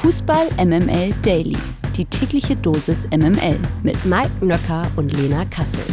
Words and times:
Fußball 0.00 0.48
MML 0.56 1.12
Daily. 1.20 1.58
Die 1.94 2.06
tägliche 2.06 2.56
Dosis 2.56 3.06
MML 3.08 3.58
mit 3.82 4.02
Mike 4.06 4.42
Nöcker 4.42 4.90
und 4.96 5.12
Lena 5.12 5.44
Kassel. 5.44 5.84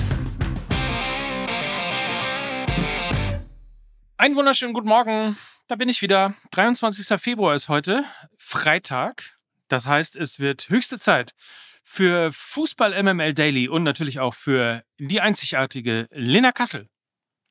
Einen 4.16 4.38
wunderschönen 4.38 4.72
guten 4.72 4.88
Morgen. 4.88 5.36
Da 5.68 5.76
bin 5.76 5.90
ich 5.90 6.02
wieder. 6.02 6.34
23. 6.52 7.20
Februar 7.20 7.54
ist 7.54 7.68
heute, 7.68 8.06
Freitag. 8.38 9.38
Das 9.68 9.88
heißt, 9.88 10.16
es 10.16 10.40
wird 10.40 10.70
höchste 10.70 10.98
Zeit 11.00 11.34
für 11.84 12.32
Fußball 12.32 13.04
MML 13.04 13.34
Daily 13.34 13.68
und 13.68 13.84
natürlich 13.84 14.22
auch 14.22 14.34
für 14.34 14.84
die 14.98 15.20
einzigartige 15.20 16.08
Lena 16.12 16.54
Kassel. 16.54 16.88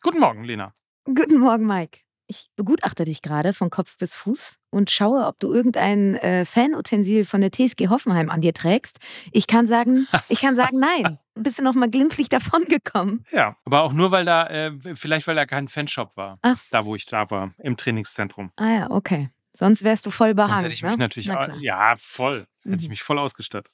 Guten 0.01 0.21
Morgen, 0.21 0.45
Lena. 0.45 0.73
Guten 1.05 1.39
Morgen, 1.39 1.67
Mike. 1.67 2.06
Ich 2.29 2.49
begutachte 2.57 3.05
dich 3.05 3.23
gerade 3.23 3.53
von 3.53 3.71
Kopf 3.71 3.97
bis 3.99 4.15
Fuß 4.17 4.59
und 4.71 4.91
schaue, 4.91 5.27
ob 5.27 5.39
du 5.39 5.53
irgendein 5.53 6.17
äh, 6.17 6.45
Fanutensil 6.45 7.25
von 7.25 7.41
der 7.41 7.53
TSG 7.53 7.89
Hoffenheim 7.89 8.31
an 8.31 8.41
dir 8.41 8.53
trägst. 8.53 8.99
Ich 9.31 9.47
kann 9.47 9.69
sagen, 9.69 10.09
ich 10.29 10.41
kann 10.41 10.57
sagen, 10.57 10.79
nein. 10.81 11.19
Bist 11.39 11.59
du 11.59 11.63
noch 11.63 11.75
mal 11.75 11.91
glimpflich 11.91 12.29
davongekommen? 12.31 13.23
Ja, 13.31 13.57
aber 13.67 13.83
auch 13.83 13.93
nur, 13.93 14.11
weil 14.11 14.25
da, 14.25 14.47
äh, 14.47 14.73
vielleicht 14.95 15.27
weil 15.27 15.35
da 15.37 15.45
kein 15.47 15.69
Fanshop 15.69 16.17
war. 16.17 16.39
Ach. 16.43 16.59
Da, 16.71 16.85
wo 16.87 16.97
ich 16.97 17.05
da 17.07 17.31
war, 17.31 17.53
im 17.59 17.77
Trainingszentrum. 17.77 18.51
Ah 18.57 18.71
ja, 18.71 18.91
okay. 18.91 19.31
Sonst 19.53 19.85
wärst 19.85 20.05
du 20.07 20.11
voll 20.11 20.35
behangen. 20.35 20.53
Sonst 20.53 20.65
hätte 20.65 20.75
ich 20.75 20.83
mich 20.83 20.93
ne? 20.93 20.99
natürlich, 20.99 21.29
ja, 21.61 21.95
voll. 21.99 22.47
Hätte 22.65 22.77
ich 22.77 22.85
Mhm. 22.85 22.89
mich 22.91 23.03
voll 23.03 23.19
ausgestattet. 23.19 23.71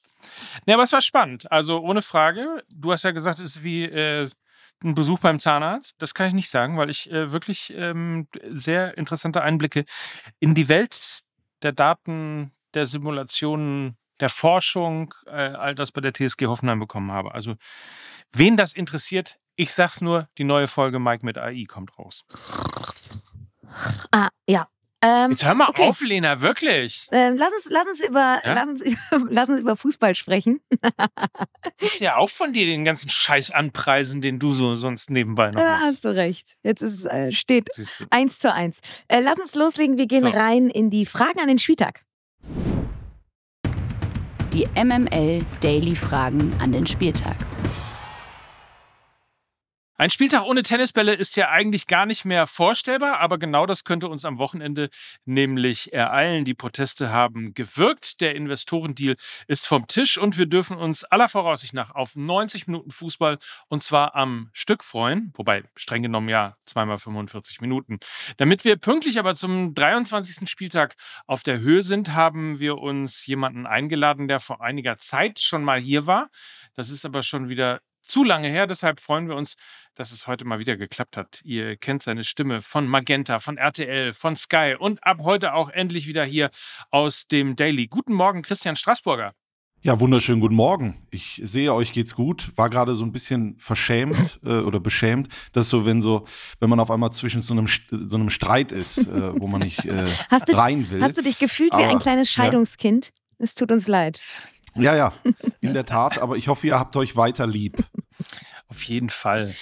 Nee, 0.66 0.74
aber 0.74 0.82
es 0.82 0.92
war 0.92 1.00
spannend. 1.02 1.50
Also 1.50 1.80
ohne 1.80 2.02
Frage. 2.02 2.62
Du 2.72 2.92
hast 2.92 3.04
ja 3.04 3.12
gesagt, 3.12 3.38
es 3.40 3.56
ist 3.56 3.64
wie 3.64 3.84
äh, 3.84 4.28
ein 4.82 4.94
Besuch 4.94 5.20
beim 5.20 5.38
Zahnarzt. 5.38 5.96
Das 5.98 6.14
kann 6.14 6.28
ich 6.28 6.32
nicht 6.34 6.50
sagen, 6.50 6.76
weil 6.78 6.90
ich 6.90 7.10
äh, 7.10 7.32
wirklich 7.32 7.72
ähm, 7.76 8.28
sehr 8.50 8.96
interessante 8.98 9.42
Einblicke 9.42 9.84
in 10.40 10.54
die 10.54 10.68
Welt 10.68 11.22
der 11.62 11.72
Daten, 11.72 12.52
der 12.74 12.86
Simulationen, 12.86 13.96
der 14.20 14.28
Forschung, 14.28 15.14
äh, 15.26 15.30
all 15.30 15.74
das 15.74 15.92
bei 15.92 16.00
der 16.00 16.12
TSG 16.12 16.46
Hoffenheim 16.46 16.80
bekommen 16.80 17.12
habe. 17.12 17.34
Also 17.34 17.54
wen 18.32 18.56
das 18.56 18.72
interessiert, 18.72 19.38
ich 19.56 19.72
sag's 19.74 20.00
nur, 20.00 20.28
die 20.38 20.44
neue 20.44 20.68
Folge 20.68 20.98
Mike 20.98 21.24
mit 21.24 21.38
AI 21.38 21.64
kommt 21.68 21.98
raus. 21.98 22.24
Ah, 24.10 24.28
ja. 24.46 24.68
Ähm, 25.04 25.32
Jetzt 25.32 25.44
hör 25.44 25.54
mal 25.54 25.68
okay. 25.68 25.88
auf, 25.88 26.00
Lena, 26.00 26.40
wirklich. 26.40 27.08
ähm, 27.10 27.36
lass, 27.36 27.50
uns, 27.52 27.66
lass, 27.70 27.86
uns 27.88 28.00
über, 28.06 28.40
Ja? 28.44 28.54
lass, 28.54 28.68
uns 28.68 28.80
über, 28.86 29.26
lass 29.30 29.48
uns 29.48 29.60
über 29.60 29.76
Fußball 29.76 30.14
sprechen. 30.14 30.60
Ich 31.80 31.98
ja 31.98 32.16
auch 32.16 32.30
von 32.30 32.52
dir 32.52 32.66
den 32.66 32.84
ganzen 32.84 33.08
Scheiß 33.08 33.50
anpreisen, 33.50 34.20
den 34.20 34.38
du 34.38 34.52
so 34.52 34.76
sonst 34.76 35.10
nebenbei 35.10 35.50
noch 35.50 35.60
Ja, 35.60 35.66
machst. 35.70 35.82
hast 35.84 36.04
du 36.04 36.14
recht. 36.14 36.56
Jetzt 36.62 36.82
ist, 36.82 37.04
äh, 37.04 37.32
steht 37.32 37.68
eins 38.10 38.38
zu 38.38 38.52
eins. 38.52 38.78
Äh, 39.08 39.20
lass 39.20 39.40
uns 39.40 39.54
loslegen. 39.56 39.98
Wir 39.98 40.06
gehen 40.06 40.22
So. 40.22 40.28
rein 40.30 40.68
in 40.68 40.88
die 40.90 41.04
Fragen 41.04 41.40
an 41.40 41.48
den 41.48 41.58
Spieltag. 41.58 42.04
Die 44.52 44.66
MML 44.76 45.44
Daily 45.62 45.96
Fragen 45.96 46.52
an 46.60 46.72
den 46.72 46.86
Spieltag. 46.86 47.36
Ein 50.02 50.10
Spieltag 50.10 50.42
ohne 50.46 50.64
Tennisbälle 50.64 51.14
ist 51.14 51.36
ja 51.36 51.50
eigentlich 51.50 51.86
gar 51.86 52.06
nicht 52.06 52.24
mehr 52.24 52.48
vorstellbar, 52.48 53.20
aber 53.20 53.38
genau 53.38 53.66
das 53.66 53.84
könnte 53.84 54.08
uns 54.08 54.24
am 54.24 54.38
Wochenende 54.38 54.90
nämlich 55.26 55.92
ereilen. 55.92 56.44
Die 56.44 56.54
Proteste 56.54 57.12
haben 57.12 57.54
gewirkt, 57.54 58.20
der 58.20 58.34
Investorendeal 58.34 59.14
ist 59.46 59.64
vom 59.64 59.86
Tisch 59.86 60.18
und 60.18 60.36
wir 60.36 60.46
dürfen 60.46 60.76
uns 60.76 61.04
aller 61.04 61.28
Voraussicht 61.28 61.72
nach 61.72 61.94
auf 61.94 62.16
90 62.16 62.66
Minuten 62.66 62.90
Fußball 62.90 63.38
und 63.68 63.84
zwar 63.84 64.16
am 64.16 64.50
Stück 64.52 64.82
freuen, 64.82 65.32
wobei 65.36 65.62
streng 65.76 66.02
genommen 66.02 66.28
ja 66.28 66.56
zweimal 66.64 66.98
45 66.98 67.60
Minuten. 67.60 68.00
Damit 68.38 68.64
wir 68.64 68.74
pünktlich 68.78 69.20
aber 69.20 69.36
zum 69.36 69.72
23. 69.72 70.50
Spieltag 70.50 70.96
auf 71.28 71.44
der 71.44 71.60
Höhe 71.60 71.84
sind, 71.84 72.12
haben 72.12 72.58
wir 72.58 72.78
uns 72.78 73.24
jemanden 73.26 73.66
eingeladen, 73.66 74.26
der 74.26 74.40
vor 74.40 74.62
einiger 74.62 74.98
Zeit 74.98 75.38
schon 75.38 75.62
mal 75.62 75.80
hier 75.80 76.08
war. 76.08 76.28
Das 76.74 76.90
ist 76.90 77.04
aber 77.04 77.22
schon 77.22 77.48
wieder 77.48 77.82
zu 78.12 78.24
lange 78.24 78.48
her, 78.50 78.66
deshalb 78.66 79.00
freuen 79.00 79.26
wir 79.26 79.36
uns, 79.36 79.56
dass 79.94 80.12
es 80.12 80.26
heute 80.26 80.44
mal 80.44 80.58
wieder 80.58 80.76
geklappt 80.76 81.16
hat. 81.16 81.40
Ihr 81.44 81.78
kennt 81.78 82.02
seine 82.02 82.24
Stimme 82.24 82.60
von 82.60 82.86
Magenta, 82.86 83.38
von 83.38 83.56
RTL, 83.56 84.12
von 84.12 84.36
Sky 84.36 84.76
und 84.78 85.02
ab 85.02 85.20
heute 85.22 85.54
auch 85.54 85.70
endlich 85.70 86.06
wieder 86.06 86.22
hier 86.22 86.50
aus 86.90 87.26
dem 87.26 87.56
Daily. 87.56 87.86
Guten 87.86 88.12
Morgen, 88.12 88.42
Christian 88.42 88.76
Straßburger. 88.76 89.32
Ja, 89.80 89.98
wunderschönen 89.98 90.42
guten 90.42 90.56
Morgen. 90.56 91.06
Ich 91.10 91.40
sehe, 91.42 91.72
euch 91.72 91.90
geht's 91.92 92.14
gut. 92.14 92.52
War 92.54 92.68
gerade 92.68 92.94
so 92.94 93.02
ein 93.02 93.12
bisschen 93.12 93.56
verschämt 93.58 94.40
äh, 94.44 94.58
oder 94.58 94.78
beschämt. 94.78 95.28
Das 95.52 95.64
ist 95.66 95.70
so, 95.70 95.86
wenn 95.86 96.02
so, 96.02 96.26
wenn 96.60 96.68
man 96.68 96.80
auf 96.80 96.90
einmal 96.90 97.12
zwischen 97.12 97.40
so 97.40 97.54
einem, 97.54 97.66
so 97.88 98.18
einem 98.18 98.28
Streit 98.28 98.72
ist, 98.72 99.06
äh, 99.08 99.40
wo 99.40 99.46
man 99.46 99.62
nicht 99.62 99.86
äh, 99.86 100.04
du, 100.46 100.52
rein 100.54 100.90
will. 100.90 101.02
hast 101.02 101.16
du 101.16 101.22
dich 101.22 101.38
gefühlt 101.38 101.72
wie 101.72 101.82
ein 101.82 101.92
Aber- 101.92 102.00
kleines 102.00 102.28
ja. 102.36 102.44
Scheidungskind? 102.44 103.10
Es 103.38 103.54
tut 103.54 103.72
uns 103.72 103.88
leid. 103.88 104.20
Ja, 104.74 104.94
ja, 104.94 105.12
in 105.60 105.74
der 105.74 105.84
Tat. 105.86 106.18
Aber 106.18 106.36
ich 106.36 106.48
hoffe, 106.48 106.66
ihr 106.66 106.78
habt 106.78 106.96
euch 106.96 107.16
weiter 107.16 107.46
lieb. 107.46 107.84
Auf 108.68 108.82
jeden 108.84 109.10
Fall. 109.10 109.54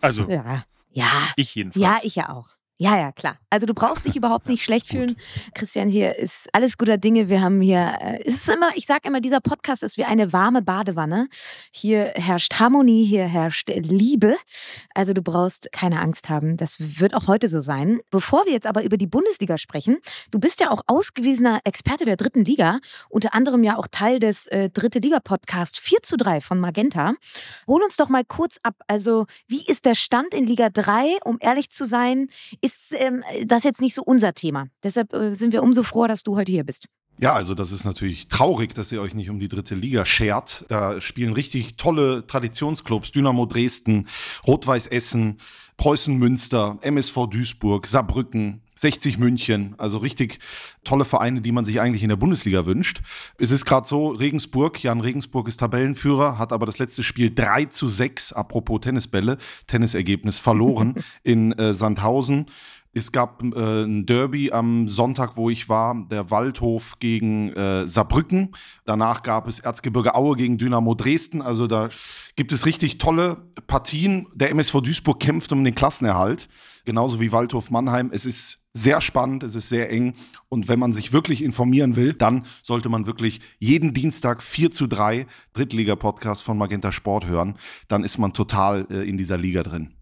Also, 0.00 0.28
Ja. 0.28 0.64
Ja. 0.90 1.06
ich 1.36 1.54
jedenfalls. 1.54 1.82
Ja, 1.84 1.98
ich 2.02 2.16
ja 2.16 2.30
auch. 2.30 2.57
Ja, 2.80 2.96
ja, 2.96 3.10
klar. 3.10 3.38
Also 3.50 3.66
du 3.66 3.74
brauchst 3.74 4.06
dich 4.06 4.14
überhaupt 4.14 4.46
nicht 4.46 4.62
schlecht 4.64 4.86
fühlen. 4.86 5.16
Christian, 5.52 5.88
hier 5.88 6.16
ist 6.16 6.48
alles 6.52 6.78
guter 6.78 6.96
Dinge. 6.96 7.28
Wir 7.28 7.40
haben 7.40 7.60
hier, 7.60 7.98
äh, 8.00 8.22
es 8.24 8.34
ist 8.34 8.48
immer, 8.48 8.70
ich 8.76 8.86
sage 8.86 9.08
immer, 9.08 9.20
dieser 9.20 9.40
Podcast 9.40 9.82
ist 9.82 9.96
wie 9.96 10.04
eine 10.04 10.32
warme 10.32 10.62
Badewanne. 10.62 11.28
Hier 11.72 12.12
herrscht 12.14 12.60
Harmonie, 12.60 13.04
hier 13.04 13.24
herrscht 13.24 13.68
Liebe. 13.68 14.36
Also 14.94 15.12
du 15.12 15.22
brauchst 15.22 15.72
keine 15.72 16.00
Angst 16.00 16.28
haben. 16.28 16.56
Das 16.56 16.76
wird 16.78 17.14
auch 17.14 17.26
heute 17.26 17.48
so 17.48 17.58
sein. 17.58 17.98
Bevor 18.12 18.44
wir 18.46 18.52
jetzt 18.52 18.66
aber 18.66 18.84
über 18.84 18.96
die 18.96 19.08
Bundesliga 19.08 19.58
sprechen, 19.58 19.96
du 20.30 20.38
bist 20.38 20.60
ja 20.60 20.70
auch 20.70 20.82
ausgewiesener 20.86 21.58
Experte 21.64 22.04
der 22.04 22.16
dritten 22.16 22.44
Liga, 22.44 22.78
unter 23.08 23.34
anderem 23.34 23.64
ja 23.64 23.76
auch 23.76 23.88
Teil 23.90 24.20
des 24.20 24.46
äh, 24.46 24.70
Dritte 24.70 25.00
Liga-Podcast 25.00 25.80
4 25.80 26.04
zu 26.04 26.16
3 26.16 26.40
von 26.40 26.60
Magenta. 26.60 27.14
Hol 27.66 27.82
uns 27.82 27.96
doch 27.96 28.08
mal 28.08 28.24
kurz 28.24 28.60
ab. 28.62 28.76
Also, 28.86 29.26
wie 29.48 29.66
ist 29.66 29.84
der 29.84 29.96
Stand 29.96 30.32
in 30.32 30.46
Liga 30.46 30.70
3? 30.70 31.18
Um 31.24 31.38
ehrlich 31.40 31.70
zu 31.70 31.84
sein, 31.84 32.28
ist 32.68 32.94
ähm, 32.98 33.22
das 33.46 33.64
jetzt 33.64 33.80
nicht 33.80 33.94
so 33.94 34.02
unser 34.02 34.34
Thema. 34.34 34.66
Deshalb 34.82 35.12
äh, 35.12 35.34
sind 35.34 35.52
wir 35.52 35.62
umso 35.62 35.82
froher, 35.82 36.08
dass 36.08 36.22
du 36.22 36.36
heute 36.36 36.52
hier 36.52 36.64
bist. 36.64 36.86
Ja, 37.20 37.34
also 37.34 37.54
das 37.54 37.72
ist 37.72 37.84
natürlich 37.84 38.28
traurig, 38.28 38.74
dass 38.74 38.92
ihr 38.92 39.02
euch 39.02 39.14
nicht 39.14 39.28
um 39.28 39.40
die 39.40 39.48
dritte 39.48 39.74
Liga 39.74 40.04
schert. 40.04 40.64
Da 40.68 41.00
spielen 41.00 41.32
richtig 41.32 41.76
tolle 41.76 42.24
Traditionsclubs, 42.26 43.10
Dynamo 43.10 43.44
Dresden, 43.46 44.06
Rot-Weiß 44.46 44.86
Essen, 44.86 45.38
Preußen 45.78 46.16
Münster, 46.16 46.78
MSV 46.82 47.26
Duisburg, 47.28 47.88
Saarbrücken, 47.88 48.62
60 48.78 49.18
München, 49.18 49.74
also 49.76 49.98
richtig 49.98 50.38
tolle 50.84 51.04
Vereine, 51.04 51.40
die 51.40 51.50
man 51.50 51.64
sich 51.64 51.80
eigentlich 51.80 52.04
in 52.04 52.10
der 52.10 52.16
Bundesliga 52.16 52.64
wünscht. 52.64 53.02
Es 53.36 53.50
ist 53.50 53.64
gerade 53.64 53.88
so, 53.88 54.08
Regensburg, 54.08 54.80
Jan 54.82 55.00
Regensburg 55.00 55.48
ist 55.48 55.58
Tabellenführer, 55.58 56.38
hat 56.38 56.52
aber 56.52 56.64
das 56.64 56.78
letzte 56.78 57.02
Spiel 57.02 57.34
3 57.34 57.66
zu 57.66 57.88
6, 57.88 58.32
apropos 58.32 58.80
Tennisbälle, 58.80 59.38
Tennisergebnis 59.66 60.38
verloren 60.38 60.94
in 61.24 61.52
äh, 61.52 61.74
Sandhausen. 61.74 62.46
Es 62.94 63.12
gab 63.12 63.42
äh, 63.42 63.84
ein 63.84 64.06
Derby 64.06 64.50
am 64.50 64.88
Sonntag, 64.88 65.36
wo 65.36 65.50
ich 65.50 65.68
war, 65.68 66.06
der 66.10 66.30
Waldhof 66.30 66.98
gegen 66.98 67.52
äh, 67.52 67.86
Saarbrücken. 67.86 68.52
Danach 68.84 69.22
gab 69.22 69.46
es 69.46 69.60
Erzgebirge 69.60 70.14
Aue 70.14 70.36
gegen 70.36 70.56
Dynamo 70.56 70.94
Dresden. 70.94 71.42
Also 71.42 71.66
da 71.66 71.90
gibt 72.34 72.52
es 72.52 72.64
richtig 72.64 72.98
tolle 72.98 73.48
Partien. 73.66 74.26
Der 74.34 74.50
MSV 74.50 74.80
Duisburg 74.80 75.20
kämpft 75.20 75.52
um 75.52 75.64
den 75.64 75.74
Klassenerhalt, 75.74 76.48
genauso 76.84 77.20
wie 77.20 77.30
Waldhof 77.30 77.70
Mannheim. 77.70 78.10
Es 78.12 78.24
ist 78.24 78.57
sehr 78.72 79.00
spannend, 79.00 79.42
es 79.42 79.54
ist 79.54 79.68
sehr 79.68 79.90
eng. 79.90 80.14
Und 80.48 80.68
wenn 80.68 80.78
man 80.78 80.92
sich 80.92 81.12
wirklich 81.12 81.42
informieren 81.42 81.96
will, 81.96 82.12
dann 82.12 82.44
sollte 82.62 82.88
man 82.88 83.06
wirklich 83.06 83.40
jeden 83.58 83.94
Dienstag 83.94 84.42
4 84.42 84.70
zu 84.70 84.86
3 84.86 85.26
Drittliga-Podcast 85.52 86.42
von 86.42 86.58
Magenta 86.58 86.92
Sport 86.92 87.26
hören. 87.26 87.58
Dann 87.88 88.04
ist 88.04 88.18
man 88.18 88.32
total 88.32 88.86
äh, 88.90 89.08
in 89.08 89.18
dieser 89.18 89.38
Liga 89.38 89.62
drin. 89.62 89.94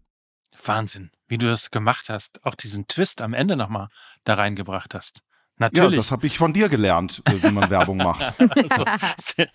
Wahnsinn, 0.65 1.11
wie 1.29 1.39
du 1.39 1.47
das 1.47 1.71
gemacht 1.71 2.09
hast. 2.09 2.45
Auch 2.45 2.55
diesen 2.55 2.87
Twist 2.87 3.21
am 3.21 3.35
Ende 3.35 3.57
nochmal 3.57 3.89
da 4.25 4.35
reingebracht 4.35 4.95
hast. 4.95 5.23
Ja, 5.59 5.69
Natürlich. 5.69 5.97
das 5.97 6.11
habe 6.13 6.27
ich 6.27 6.37
von 6.37 6.53
dir 6.53 6.69
gelernt, 6.69 7.23
äh, 7.25 7.43
wie 7.43 7.51
man 7.51 7.71
Werbung 7.71 7.97
macht. 7.97 8.35
Sehr, 9.19 9.49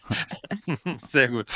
sehr 1.08 1.28
gut. 1.28 1.48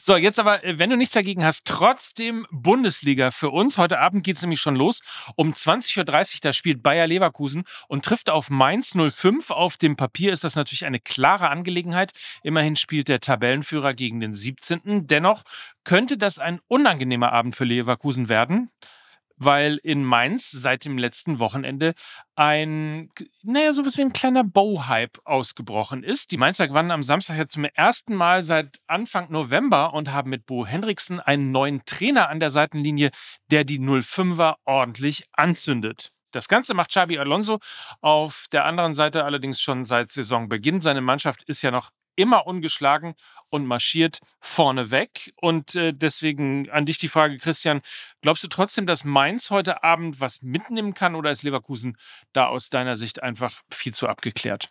So, 0.00 0.16
jetzt 0.16 0.40
aber, 0.40 0.64
äh, 0.64 0.78
wenn 0.78 0.90
du 0.90 0.96
nichts 0.96 1.14
dagegen 1.14 1.44
hast, 1.44 1.64
trotzdem 1.66 2.46
Bundesliga 2.50 3.30
für 3.30 3.50
uns. 3.50 3.78
Heute 3.78 4.00
Abend 4.00 4.24
geht 4.24 4.36
es 4.36 4.42
nämlich 4.42 4.60
schon 4.60 4.74
los. 4.74 5.02
Um 5.36 5.52
20.30 5.52 5.98
Uhr, 5.98 6.40
da 6.42 6.52
spielt 6.52 6.82
Bayer 6.82 7.06
Leverkusen 7.06 7.62
und 7.86 8.04
trifft 8.04 8.28
auf 8.28 8.50
Mainz 8.50 8.94
05. 8.94 9.50
Auf 9.50 9.76
dem 9.76 9.96
Papier 9.96 10.32
ist 10.32 10.42
das 10.42 10.56
natürlich 10.56 10.84
eine 10.84 10.98
klare 10.98 11.48
Angelegenheit. 11.48 12.12
Immerhin 12.42 12.74
spielt 12.74 13.08
der 13.08 13.20
Tabellenführer 13.20 13.94
gegen 13.94 14.18
den 14.18 14.34
17. 14.34 15.06
Dennoch 15.06 15.44
könnte 15.84 16.18
das 16.18 16.40
ein 16.40 16.60
unangenehmer 16.66 17.32
Abend 17.32 17.54
für 17.54 17.64
Leverkusen 17.64 18.28
werden 18.28 18.70
weil 19.44 19.78
in 19.82 20.04
Mainz 20.04 20.50
seit 20.50 20.84
dem 20.84 20.98
letzten 20.98 21.38
Wochenende 21.38 21.94
ein, 22.34 23.10
naja, 23.42 23.72
sowas 23.72 23.96
wie 23.96 24.02
ein 24.02 24.12
kleiner 24.12 24.44
Bow-Hype 24.44 25.18
ausgebrochen 25.24 26.02
ist. 26.02 26.30
Die 26.30 26.36
Mainzer 26.36 26.68
gewannen 26.68 26.90
am 26.90 27.02
Samstag 27.02 27.36
jetzt 27.36 27.52
zum 27.52 27.64
ersten 27.64 28.14
Mal 28.14 28.44
seit 28.44 28.80
Anfang 28.86 29.30
November 29.30 29.94
und 29.94 30.12
haben 30.12 30.30
mit 30.30 30.46
Bo 30.46 30.66
Hendrickson 30.66 31.20
einen 31.20 31.50
neuen 31.50 31.84
Trainer 31.84 32.28
an 32.28 32.40
der 32.40 32.50
Seitenlinie, 32.50 33.10
der 33.50 33.64
die 33.64 33.78
05er 33.78 34.56
ordentlich 34.64 35.26
anzündet. 35.32 36.10
Das 36.32 36.48
Ganze 36.48 36.74
macht 36.74 36.90
Xabi 36.90 37.18
Alonso 37.18 37.58
auf 38.00 38.46
der 38.52 38.64
anderen 38.64 38.94
Seite 38.94 39.24
allerdings 39.24 39.60
schon 39.60 39.84
seit 39.84 40.10
Saisonbeginn. 40.10 40.80
Seine 40.80 41.02
Mannschaft 41.02 41.42
ist 41.42 41.62
ja 41.62 41.70
noch 41.70 41.90
immer 42.16 42.46
ungeschlagen 42.46 43.14
und 43.48 43.66
marschiert 43.66 44.20
vorne 44.40 44.90
weg. 44.90 45.32
Und 45.40 45.74
äh, 45.74 45.92
deswegen 45.92 46.70
an 46.70 46.86
dich 46.86 46.98
die 46.98 47.08
Frage, 47.08 47.38
Christian, 47.38 47.82
glaubst 48.22 48.42
du 48.42 48.48
trotzdem, 48.48 48.86
dass 48.86 49.04
Mainz 49.04 49.50
heute 49.50 49.84
Abend 49.84 50.20
was 50.20 50.42
mitnehmen 50.42 50.94
kann 50.94 51.14
oder 51.14 51.30
ist 51.30 51.42
Leverkusen 51.42 51.96
da 52.32 52.46
aus 52.46 52.70
deiner 52.70 52.96
Sicht 52.96 53.22
einfach 53.22 53.60
viel 53.70 53.92
zu 53.92 54.08
abgeklärt? 54.08 54.70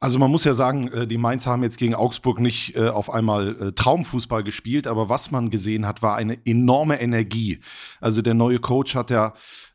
Also 0.00 0.18
man 0.18 0.30
muss 0.30 0.44
ja 0.44 0.54
sagen, 0.54 0.88
äh, 0.88 1.06
die 1.06 1.18
Mainz 1.18 1.46
haben 1.46 1.62
jetzt 1.62 1.78
gegen 1.78 1.94
Augsburg 1.94 2.40
nicht 2.40 2.76
äh, 2.76 2.88
auf 2.88 3.10
einmal 3.10 3.72
Traumfußball 3.74 4.42
gespielt, 4.42 4.86
aber 4.86 5.08
was 5.08 5.30
man 5.30 5.50
gesehen 5.50 5.86
hat, 5.86 6.02
war 6.02 6.16
eine 6.16 6.38
enorme 6.46 7.00
Energie. 7.00 7.60
Also 8.00 8.20
der 8.22 8.34
neue 8.34 8.58
Coach 8.58 8.94
hat 8.94 9.10
ja 9.10 9.32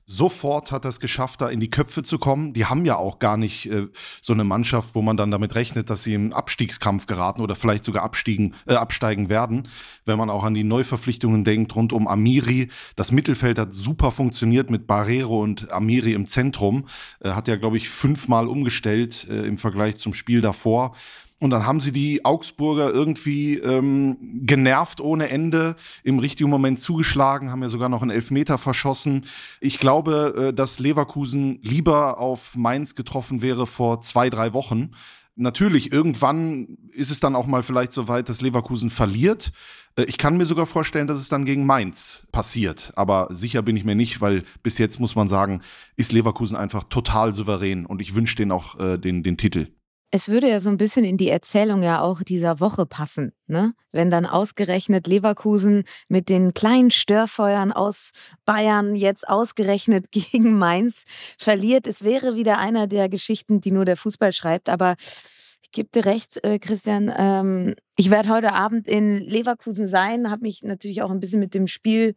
sofort 0.10 0.72
hat 0.72 0.86
es 0.86 1.00
geschafft, 1.00 1.42
da 1.42 1.50
in 1.50 1.60
die 1.60 1.70
Köpfe 1.70 2.02
zu 2.02 2.18
kommen. 2.18 2.54
Die 2.54 2.66
haben 2.66 2.84
ja 2.84 2.96
auch 2.96 3.20
gar 3.20 3.38
nicht 3.38 3.72
äh, 3.72 3.88
so 4.22 4.34
eine 4.34 4.44
Mannschaft, 4.44 4.96
wo 4.96 5.04
man 5.04 5.18
dann 5.18 5.30
damit 5.30 5.54
rechnet, 5.54 5.92
dass 5.92 6.04
sie 6.04 6.16
im 6.16 6.34
Abstiegskampf 6.34 7.06
geraten 7.06 7.42
oder 7.42 7.56
vielleicht 7.56 7.84
sogar 7.84 8.04
abstiegen, 8.04 8.56
äh, 8.66 8.74
absteigen 8.74 9.30
werden. 9.30 9.68
Wenn 10.06 10.18
man 10.18 10.32
auch 10.32 10.44
an 10.44 10.56
die 10.56 10.64
Neuverpflichtungen 10.64 11.44
denkt 11.44 11.76
rund 11.76 11.94
um 11.94 12.08
Amiri. 12.08 12.70
Das 12.96 13.12
Mittelfeld 13.12 13.60
hat 13.60 13.76
super 13.76 14.12
funktioniert 14.12 14.72
mit 14.72 14.88
Barrero 14.88 15.44
und 15.44 15.72
Amiri 15.72 16.14
im 16.14 16.26
Zentrum. 16.26 16.86
Äh, 17.20 17.30
hat 17.30 17.48
ja, 17.48 17.56
glaube 17.56 17.78
ich, 17.78 17.88
fünfmal 17.90 18.48
umgestellt 18.48 19.28
äh, 19.30 19.46
im 19.46 19.58
Vergleich 19.58 19.98
zum 19.98 20.16
Spiel 20.16 20.42
davor. 20.42 20.96
Und 21.40 21.52
dann 21.52 21.66
haben 21.66 21.80
sie 21.80 21.94
die 21.94 22.26
Augsburger 22.26 22.92
irgendwie 22.92 23.58
ähm, 23.58 24.18
genervt 24.46 25.00
ohne 25.00 25.30
Ende, 25.30 25.76
im 26.04 26.20
richtigen 26.20 26.50
Moment 26.50 26.82
zugeschlagen, 26.82 27.50
haben 27.50 27.62
ja 27.62 27.70
sogar 27.70 27.88
noch 27.88 28.02
einen 28.02 28.12
Elfmeter 28.12 28.58
verschossen. 28.58 29.26
Ich 29.62 29.80
glaube, 29.80 30.50
äh, 30.50 30.54
dass 30.54 30.80
Leverkusen 30.80 31.60
lieber 31.62 32.20
auf 32.20 32.58
Mainz 32.58 32.94
getroffen 32.94 33.42
wäre 33.42 33.66
vor 33.68 34.02
zwei, 34.02 34.30
drei 34.30 34.54
Wochen. 34.54 34.92
Natürlich, 35.42 35.94
irgendwann 35.94 36.78
ist 36.92 37.12
es 37.12 37.22
dann 37.22 37.38
auch 37.38 37.48
mal 37.48 37.64
vielleicht 37.64 37.94
so 37.94 38.10
weit, 38.10 38.28
dass 38.28 38.42
Leverkusen 38.42 38.90
verliert. 38.90 39.54
Äh, 39.96 40.04
ich 40.04 40.18
kann 40.18 40.36
mir 40.36 40.46
sogar 40.46 40.66
vorstellen, 40.66 41.08
dass 41.08 41.20
es 41.20 41.30
dann 41.30 41.46
gegen 41.46 41.66
Mainz 41.66 42.28
passiert. 42.34 42.92
Aber 42.98 43.30
sicher 43.32 43.62
bin 43.62 43.78
ich 43.78 43.86
mir 43.86 43.96
nicht, 43.96 44.20
weil 44.20 44.44
bis 44.62 44.78
jetzt 44.78 45.00
muss 45.00 45.16
man 45.16 45.30
sagen, 45.30 45.62
ist 45.96 46.12
Leverkusen 46.12 46.58
einfach 46.58 46.84
total 46.84 47.34
souverän 47.34 47.86
und 47.86 48.02
ich 48.02 48.14
wünsche 48.14 48.36
denen 48.36 48.52
auch 48.52 48.78
äh, 48.78 48.98
den, 48.98 49.24
den 49.24 49.38
Titel. 49.38 49.68
Es 50.12 50.28
würde 50.28 50.50
ja 50.50 50.60
so 50.60 50.70
ein 50.70 50.78
bisschen 50.78 51.06
in 51.06 51.18
die 51.18 51.30
Erzählung 51.30 51.84
ja 51.84 52.02
auch 52.02 52.24
dieser 52.24 52.60
Woche 52.60 52.88
passen, 52.88 53.32
ne? 53.46 53.74
Wenn 53.92 54.10
dann 54.10 54.26
ausgerechnet 54.26 55.06
Leverkusen 55.06 55.84
mit 56.08 56.30
den 56.30 56.56
kleinen 56.56 56.90
Störfeuern 56.90 57.72
aus 57.72 58.12
Bayern 58.44 58.96
jetzt 58.96 59.28
ausgerechnet 59.28 60.08
gegen 60.12 60.58
Mainz 60.58 61.04
verliert. 61.38 61.86
Es 61.86 62.04
wäre 62.04 62.36
wieder 62.36 62.58
einer 62.58 62.88
der 62.88 63.08
Geschichten, 63.08 63.62
die 63.62 63.72
nur 63.72 63.86
der 63.86 63.98
Fußball 63.98 64.34
schreibt, 64.34 64.68
aber 64.70 64.96
ich 65.62 65.72
gebe 65.72 65.90
dir 65.94 66.06
recht, 66.06 66.44
äh, 66.44 66.58
Christian. 66.58 67.14
Ähm, 67.16 67.76
ich 68.00 68.10
werde 68.10 68.30
heute 68.30 68.54
Abend 68.54 68.88
in 68.88 69.18
Leverkusen 69.18 69.90
sein, 69.90 70.32
habe 70.32 70.44
mich 70.44 70.64
natürlich 70.64 71.02
auch 71.02 71.12
ein 71.12 71.20
bisschen 71.20 71.42
mit 71.42 71.54
dem 71.54 71.68
Spiel 71.68 72.16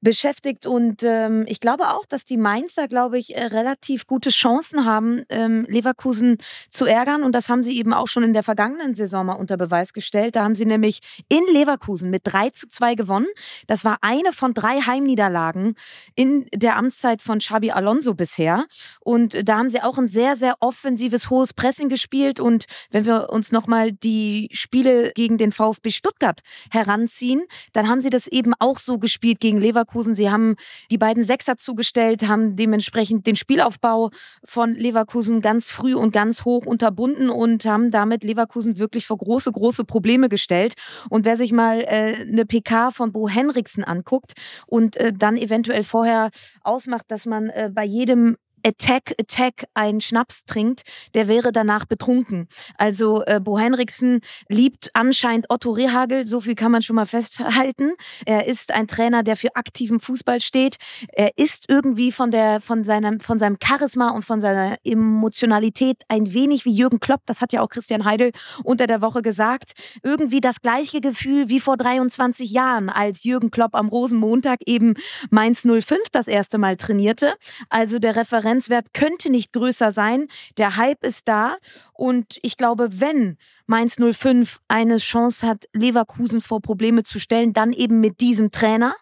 beschäftigt 0.00 0.64
und 0.64 1.02
ähm, 1.02 1.44
ich 1.46 1.60
glaube 1.60 1.90
auch, 1.90 2.06
dass 2.06 2.24
die 2.24 2.38
Mainzer, 2.38 2.88
glaube 2.88 3.18
ich, 3.18 3.36
äh, 3.36 3.44
relativ 3.44 4.06
gute 4.06 4.30
Chancen 4.30 4.86
haben, 4.86 5.24
ähm, 5.28 5.66
Leverkusen 5.68 6.38
zu 6.70 6.86
ärgern 6.86 7.24
und 7.24 7.32
das 7.32 7.50
haben 7.50 7.62
sie 7.62 7.76
eben 7.76 7.92
auch 7.92 8.06
schon 8.08 8.22
in 8.22 8.32
der 8.32 8.42
vergangenen 8.42 8.94
Saison 8.94 9.26
mal 9.26 9.34
unter 9.34 9.58
Beweis 9.58 9.92
gestellt. 9.92 10.34
Da 10.34 10.44
haben 10.44 10.54
sie 10.54 10.64
nämlich 10.64 11.00
in 11.28 11.42
Leverkusen 11.52 12.08
mit 12.08 12.22
3 12.24 12.48
zu 12.50 12.66
2 12.66 12.94
gewonnen. 12.94 13.26
Das 13.66 13.84
war 13.84 13.98
eine 14.00 14.32
von 14.32 14.54
drei 14.54 14.80
Heimniederlagen 14.80 15.74
in 16.14 16.46
der 16.54 16.76
Amtszeit 16.76 17.20
von 17.20 17.40
Xabi 17.40 17.72
Alonso 17.72 18.14
bisher 18.14 18.64
und 19.00 19.46
da 19.46 19.58
haben 19.58 19.68
sie 19.68 19.82
auch 19.82 19.98
ein 19.98 20.08
sehr, 20.08 20.36
sehr 20.36 20.56
offensives, 20.60 21.28
hohes 21.28 21.52
Pressing 21.52 21.90
gespielt 21.90 22.40
und 22.40 22.64
wenn 22.90 23.04
wir 23.04 23.28
uns 23.28 23.52
nochmal 23.52 23.92
die 23.92 24.48
Spiele 24.52 25.12
gegen 25.18 25.36
den 25.36 25.50
VfB 25.50 25.90
Stuttgart 25.90 26.42
heranziehen, 26.70 27.42
dann 27.72 27.88
haben 27.88 28.00
sie 28.00 28.08
das 28.08 28.28
eben 28.28 28.52
auch 28.60 28.78
so 28.78 28.98
gespielt 28.98 29.40
gegen 29.40 29.58
Leverkusen. 29.58 30.14
Sie 30.14 30.30
haben 30.30 30.54
die 30.92 30.96
beiden 30.96 31.24
Sechser 31.24 31.56
zugestellt, 31.56 32.28
haben 32.28 32.54
dementsprechend 32.54 33.26
den 33.26 33.34
Spielaufbau 33.34 34.10
von 34.44 34.76
Leverkusen 34.76 35.40
ganz 35.40 35.72
früh 35.72 35.96
und 35.96 36.12
ganz 36.12 36.44
hoch 36.44 36.66
unterbunden 36.66 37.30
und 37.30 37.64
haben 37.64 37.90
damit 37.90 38.22
Leverkusen 38.22 38.78
wirklich 38.78 39.08
vor 39.08 39.18
große, 39.18 39.50
große 39.50 39.82
Probleme 39.82 40.28
gestellt. 40.28 40.74
Und 41.10 41.24
wer 41.24 41.36
sich 41.36 41.50
mal 41.50 41.80
äh, 41.80 42.14
eine 42.20 42.46
PK 42.46 42.92
von 42.92 43.10
Bo 43.10 43.28
Henriksen 43.28 43.82
anguckt 43.82 44.34
und 44.68 44.96
äh, 44.98 45.12
dann 45.12 45.36
eventuell 45.36 45.82
vorher 45.82 46.30
ausmacht, 46.62 47.06
dass 47.08 47.26
man 47.26 47.48
äh, 47.48 47.70
bei 47.74 47.84
jedem 47.84 48.36
Attack, 48.68 49.14
Attack 49.18 49.64
einen 49.72 50.02
Schnaps 50.02 50.44
trinkt, 50.44 50.82
der 51.14 51.26
wäre 51.26 51.52
danach 51.52 51.86
betrunken. 51.86 52.48
Also 52.76 53.22
äh, 53.24 53.40
Bo 53.40 53.58
Henriksen 53.58 54.20
liebt 54.48 54.90
anscheinend 54.92 55.46
Otto 55.48 55.70
Rehagel, 55.70 56.26
so 56.26 56.40
viel 56.40 56.54
kann 56.54 56.70
man 56.70 56.82
schon 56.82 56.96
mal 56.96 57.06
festhalten. 57.06 57.92
Er 58.26 58.46
ist 58.46 58.70
ein 58.72 58.86
Trainer, 58.86 59.22
der 59.22 59.36
für 59.36 59.56
aktiven 59.56 60.00
Fußball 60.00 60.40
steht. 60.40 60.76
Er 61.12 61.30
ist 61.36 61.64
irgendwie 61.68 62.12
von, 62.12 62.30
der, 62.30 62.60
von, 62.60 62.84
seinem, 62.84 63.20
von 63.20 63.38
seinem 63.38 63.56
Charisma 63.62 64.10
und 64.10 64.24
von 64.24 64.42
seiner 64.42 64.76
Emotionalität 64.84 66.02
ein 66.08 66.34
wenig 66.34 66.66
wie 66.66 66.74
Jürgen 66.74 67.00
Klopp, 67.00 67.22
das 67.24 67.40
hat 67.40 67.54
ja 67.54 67.62
auch 67.62 67.70
Christian 67.70 68.04
Heidel 68.04 68.32
unter 68.64 68.86
der 68.86 69.00
Woche 69.00 69.22
gesagt. 69.22 69.72
Irgendwie 70.02 70.40
das 70.40 70.60
gleiche 70.60 71.00
Gefühl 71.00 71.48
wie 71.48 71.60
vor 71.60 71.78
23 71.78 72.50
Jahren, 72.50 72.90
als 72.90 73.24
Jürgen 73.24 73.50
Klopp 73.50 73.74
am 73.74 73.88
Rosenmontag 73.88 74.60
eben 74.66 74.94
Mainz 75.30 75.62
05 75.62 76.10
das 76.12 76.28
erste 76.28 76.58
Mal 76.58 76.76
trainierte. 76.76 77.34
Also 77.70 77.98
der 77.98 78.16
Referent 78.16 78.57
Referenzwert 78.58 78.92
könnte 78.92 79.30
nicht 79.30 79.52
größer 79.52 79.92
sein. 79.92 80.28
Der 80.56 80.76
Hype 80.76 81.04
ist 81.04 81.28
da. 81.28 81.56
Und 81.92 82.38
ich 82.42 82.56
glaube, 82.56 83.00
wenn 83.00 83.36
Mainz 83.66 83.96
05 83.96 84.60
eine 84.68 84.98
Chance 84.98 85.46
hat, 85.46 85.68
Leverkusen 85.72 86.40
vor 86.40 86.60
Probleme 86.60 87.04
zu 87.04 87.18
stellen, 87.20 87.52
dann 87.52 87.72
eben 87.72 88.00
mit 88.00 88.20
diesem 88.20 88.50
Trainer. 88.50 88.94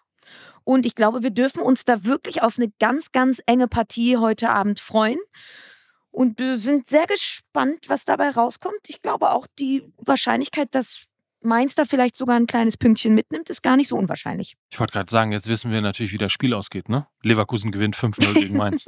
Und 0.63 0.85
ich 0.85 0.95
glaube, 0.95 1.23
wir 1.23 1.31
dürfen 1.31 1.61
uns 1.61 1.85
da 1.85 2.03
wirklich 2.03 2.41
auf 2.41 2.57
eine 2.57 2.71
ganz, 2.79 3.11
ganz 3.11 3.41
enge 3.45 3.67
Partie 3.67 4.17
heute 4.17 4.49
Abend 4.49 4.79
freuen. 4.79 5.19
Und 6.11 6.39
wir 6.39 6.57
sind 6.57 6.85
sehr 6.85 7.07
gespannt, 7.07 7.85
was 7.87 8.05
dabei 8.05 8.31
rauskommt. 8.31 8.81
Ich 8.87 9.01
glaube 9.01 9.31
auch 9.31 9.47
die 9.59 9.83
Wahrscheinlichkeit, 9.97 10.73
dass 10.73 11.06
Mainz 11.41 11.75
da 11.75 11.85
vielleicht 11.85 12.15
sogar 12.15 12.35
ein 12.35 12.47
kleines 12.47 12.77
Pünktchen 12.77 13.13
mitnimmt, 13.13 13.49
ist 13.49 13.61
gar 13.61 13.77
nicht 13.77 13.89
so 13.89 13.97
unwahrscheinlich. 13.97 14.55
Ich 14.69 14.79
wollte 14.79 14.93
gerade 14.93 15.09
sagen, 15.09 15.31
jetzt 15.31 15.47
wissen 15.47 15.71
wir 15.71 15.81
natürlich, 15.81 16.11
wie 16.11 16.17
das 16.17 16.31
Spiel 16.31 16.53
ausgeht, 16.53 16.89
ne? 16.89 17.07
Leverkusen 17.21 17.71
gewinnt 17.71 17.95
5-0 17.95 18.33
gegen 18.33 18.57
Mainz. 18.57 18.85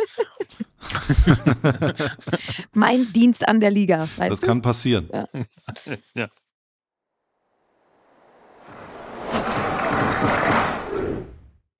mein 2.74 3.12
Dienst 3.14 3.48
an 3.48 3.60
der 3.60 3.72
Liga. 3.72 4.08
das 4.18 4.40
du? 4.40 4.48
kann 4.48 4.62
passieren. 4.62 5.10
Ja. 5.14 5.28
ja. 6.16 6.28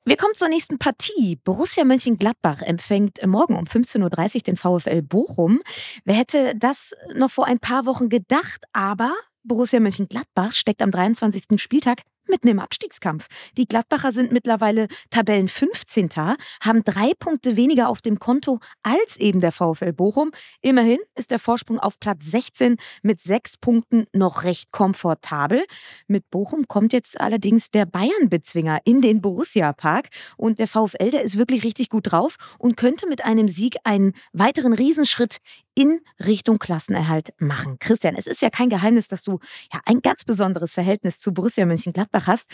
Wir 0.10 0.18
kommen 0.18 0.34
zur 0.34 0.50
nächsten 0.50 0.80
Partie. 0.80 1.36
Borussia 1.36 1.84
Mönchengladbach 1.84 2.64
empfängt 2.64 3.20
morgen 3.28 3.56
um 3.56 3.66
15.30 3.66 4.36
Uhr 4.36 4.42
den 4.42 4.58
VfL 4.58 5.04
Bochum. 5.04 5.62
Wer 6.04 6.16
hätte 6.16 6.54
das 6.56 6.96
noch 7.14 7.30
vor 7.30 7.46
ein 7.46 7.60
paar 7.60 7.86
Wochen 7.86 8.10
gedacht? 8.10 8.64
Aber 8.74 9.14
Borussia 9.44 9.80
Mönchengladbach 9.80 10.54
steckt 10.54 10.82
am 10.82 10.92
23. 10.92 11.60
Spieltag 11.62 12.02
mitten 12.30 12.48
im 12.48 12.60
Abstiegskampf. 12.60 13.28
Die 13.58 13.68
Gladbacher 13.68 14.12
sind 14.12 14.32
mittlerweile 14.32 14.88
Tabellen 15.10 15.48
15. 15.48 16.10
haben 16.62 16.84
drei 16.84 17.14
Punkte 17.18 17.56
weniger 17.56 17.90
auf 17.90 18.02
dem 18.02 18.20
Konto 18.20 18.60
als 18.84 19.18
eben 19.18 19.42
der 19.42 19.52
VfL 19.52 19.94
Bochum. 19.94 20.32
Immerhin 20.62 21.00
ist 21.16 21.32
der 21.32 21.40
Vorsprung 21.40 21.80
auf 21.80 22.00
Platz 22.00 22.26
16 22.26 22.78
mit 23.02 23.20
sechs 23.20 23.58
Punkten 23.58 24.06
noch 24.14 24.44
recht 24.44 24.72
komfortabel. 24.72 25.64
Mit 26.08 26.30
Bochum 26.30 26.68
kommt 26.68 26.94
jetzt 26.94 27.20
allerdings 27.20 27.70
der 27.72 27.86
Bayern-Bezwinger 27.86 28.80
in 28.86 29.02
den 29.02 29.22
Borussia-Park 29.22 30.10
und 30.38 30.60
der 30.60 30.68
VfL, 30.68 31.12
der 31.12 31.24
ist 31.24 31.38
wirklich 31.38 31.64
richtig 31.64 31.90
gut 31.90 32.12
drauf 32.12 32.36
und 32.58 32.78
könnte 32.78 33.08
mit 33.08 33.26
einem 33.26 33.50
Sieg 33.50 33.78
einen 33.84 34.14
weiteren 34.34 34.74
Riesenschritt 34.74 35.40
in 35.80 36.02
Richtung 36.20 36.60
Klassenerhalt 36.60 37.34
machen. 37.38 37.78
Christian, 37.80 38.16
es 38.16 38.28
ist 38.28 38.42
ja 38.42 38.50
kein 38.50 38.70
Geheimnis, 38.70 39.08
dass 39.08 39.24
du 39.24 39.40
ja 39.72 39.80
ein 39.86 40.02
ganz 40.02 40.26
besonderes 40.26 40.74
Verhältnis 40.74 41.20
zu 41.20 41.34
Borussia 41.34 41.66
Mönchengladbach 41.66 42.19
hast. 42.28 42.50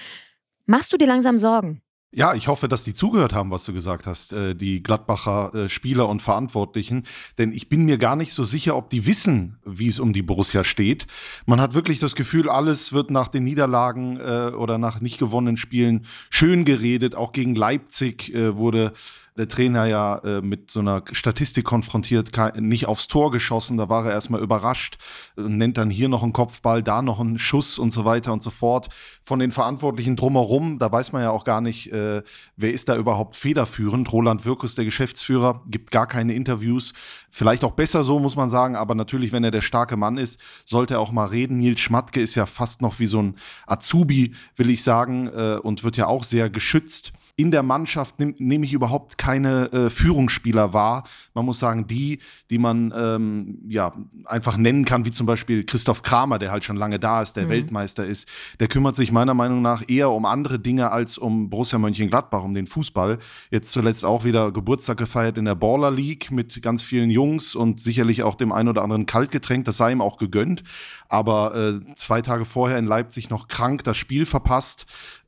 Machst 0.66 0.92
du 0.92 0.98
dir 0.98 1.08
langsam 1.08 1.38
Sorgen? 1.38 1.82
Ja, 2.18 2.34
ich 2.34 2.48
hoffe, 2.48 2.70
dass 2.70 2.86
die 2.86 2.94
zugehört 2.94 3.34
haben, 3.34 3.52
was 3.52 3.66
du 3.66 3.74
gesagt 3.74 4.08
hast, 4.08 4.32
äh, 4.32 4.56
die 4.56 4.82
Gladbacher 4.82 5.54
äh, 5.54 5.70
Spieler 5.70 6.08
und 6.08 6.22
Verantwortlichen. 6.22 7.04
Denn 7.38 7.52
ich 7.52 7.68
bin 7.68 7.84
mir 7.84 7.98
gar 7.98 8.16
nicht 8.16 8.32
so 8.32 8.46
sicher, 8.46 8.78
ob 8.78 8.90
die 8.90 9.06
wissen, 9.06 9.60
wie 9.66 9.90
es 9.90 10.00
um 10.00 10.14
die 10.14 10.22
Borussia 10.22 10.64
steht. 10.64 11.08
Man 11.46 11.60
hat 11.60 11.74
wirklich 11.74 12.00
das 12.00 12.16
Gefühl, 12.16 12.50
alles 12.50 12.94
wird 12.94 13.12
nach 13.12 13.28
den 13.28 13.44
Niederlagen 13.44 14.18
äh, 14.18 14.54
oder 14.56 14.78
nach 14.78 15.02
nicht 15.02 15.20
gewonnenen 15.20 15.58
Spielen 15.58 16.06
schön 16.30 16.64
geredet. 16.64 17.16
Auch 17.16 17.34
gegen 17.34 17.54
Leipzig 17.54 18.34
wurde 18.34 18.94
der 19.38 19.50
Trainer 19.50 19.86
ja 19.86 20.18
äh, 20.20 20.42
mit 20.42 20.72
so 20.72 20.80
einer 20.80 21.04
Statistik 21.12 21.66
konfrontiert, 21.66 22.32
nicht 22.58 22.88
aufs 22.88 23.08
Tor 23.08 23.32
geschossen, 23.32 23.78
da 23.78 23.90
war 23.90 24.06
er 24.06 24.14
erstmal 24.14 24.42
überrascht, 24.42 24.98
nennt 25.36 25.78
dann 25.78 25.90
hier 25.90 26.08
noch 26.08 26.24
einen 26.24 26.32
Kopfball, 26.32 26.82
da 26.82 27.02
noch 27.02 27.20
einen 27.20 27.38
Schuss 27.38 27.78
und 27.78 27.92
so 27.92 28.06
weiter 28.06 28.32
und 28.32 28.42
so 28.42 28.50
fort. 28.50 28.90
Von 29.22 29.40
den 29.40 29.52
Verantwortlichen 29.52 30.16
drumherum, 30.16 30.80
da 30.80 30.92
weiß 30.92 31.12
man 31.12 31.22
ja 31.22 31.32
auch 31.32 31.44
gar 31.44 31.60
nicht, 31.60 31.92
äh, 31.92 32.24
wer 32.56 32.72
ist 32.72 32.88
da 32.88 32.96
überhaupt 32.96 33.36
federführend. 33.36 34.12
Roland 34.14 34.46
Wirkus, 34.46 34.76
der 34.76 34.86
Geschäftsführer, 34.86 35.64
gibt 35.68 35.92
gar 35.92 36.08
keine 36.08 36.34
Interviews. 36.34 36.94
Vielleicht 37.30 37.66
auch 37.66 37.72
besser 37.72 38.06
so, 38.06 38.20
muss 38.20 38.38
man 38.38 38.50
sagen, 38.50 38.78
aber 38.78 38.96
natürlich, 38.96 39.34
wenn 39.34 39.44
er 39.44 39.52
der 39.52 39.62
starke 39.62 39.98
Mann 39.98 40.18
ist, 40.18 40.40
sollte 40.64 40.94
er 40.94 41.00
auch 41.02 41.12
mal 41.12 41.26
reden. 41.26 41.58
Nils 41.58 41.82
Schmatke 41.82 42.22
ist 42.22 42.36
ja 42.36 42.46
fast 42.46 42.82
noch 42.82 43.00
wie 43.00 43.08
so 43.08 43.22
ein 43.22 43.36
Azubi, 43.68 44.34
will 44.56 44.70
ich 44.70 44.82
sagen, 44.82 45.28
äh, 45.28 45.60
und 45.62 45.84
wird 45.84 45.98
ja 45.98 46.08
auch 46.08 46.24
sehr 46.24 46.50
geschützt 46.50 47.12
in 47.38 47.52
der 47.52 47.64
Mannschaft 47.64 48.20
nehme 48.20 48.34
nehm 48.38 48.64
ich 48.64 48.72
überhaupt 48.72 49.18
keine 49.18 49.72
äh, 49.74 49.90
Führungsspieler 49.90 50.74
wahr. 50.74 51.04
Man 51.34 51.46
muss 51.46 51.60
sagen, 51.60 51.86
die, 51.86 52.20
die 52.50 52.58
man 52.58 52.94
ähm, 52.96 53.60
ja 53.68 53.92
einfach 54.24 54.56
nennen 54.56 54.86
kann, 54.86 55.04
wie 55.04 55.12
zum 55.12 55.28
Beispiel 55.28 55.66
Christoph 55.66 56.02
Kramer, 56.02 56.40
der 56.40 56.52
halt 56.52 56.64
schon 56.64 56.78
lange 56.78 56.98
da 56.98 57.22
ist, 57.22 57.34
der 57.34 57.46
mhm. 57.46 57.50
Weltmeister 57.50 58.06
ist, 58.06 58.30
der 58.62 58.70
kümmert 58.70 58.96
sich 58.96 59.12
meiner 59.12 59.34
Meinung 59.34 59.62
nach 59.62 59.84
eher 59.88 60.12
um 60.12 60.26
andere 60.26 60.60
Dinge 60.60 60.92
als 60.92 61.18
um 61.18 61.50
Borussia 61.50 61.78
Mönchengladbach, 61.78 62.44
um 62.44 62.54
den 62.54 62.68
Fußball. 62.68 63.18
Jetzt 63.52 63.72
zuletzt 63.72 64.06
auch 64.06 64.24
wieder 64.24 64.54
Geburtstag 64.54 64.98
gefeiert 64.98 65.38
in 65.38 65.46
der 65.46 65.56
Baller 65.56 65.92
League 65.92 66.32
mit 66.32 66.62
ganz 66.62 66.84
vielen 66.84 67.10
Jungs 67.10 67.54
und 67.54 67.82
sicherlich 67.82 68.24
auch 68.24 68.36
dem 68.36 68.54
ein 68.54 68.70
oder 68.70 68.82
anderen 68.82 69.06
Kaltgetränk. 69.06 69.66
Das 69.66 69.76
sei 69.76 69.92
ihm 69.92 70.02
auch 70.02 70.16
gegönnt. 70.18 70.64
Aber 71.10 71.54
äh, 71.56 71.96
zwei 71.96 72.22
Tage 72.22 72.46
vorher 72.46 72.78
in 72.78 72.86
Leipzig 72.86 73.30
noch 73.30 73.50
krank 73.50 73.84
das 73.84 73.98
Spiel 73.98 74.26
verpasst 74.26 74.86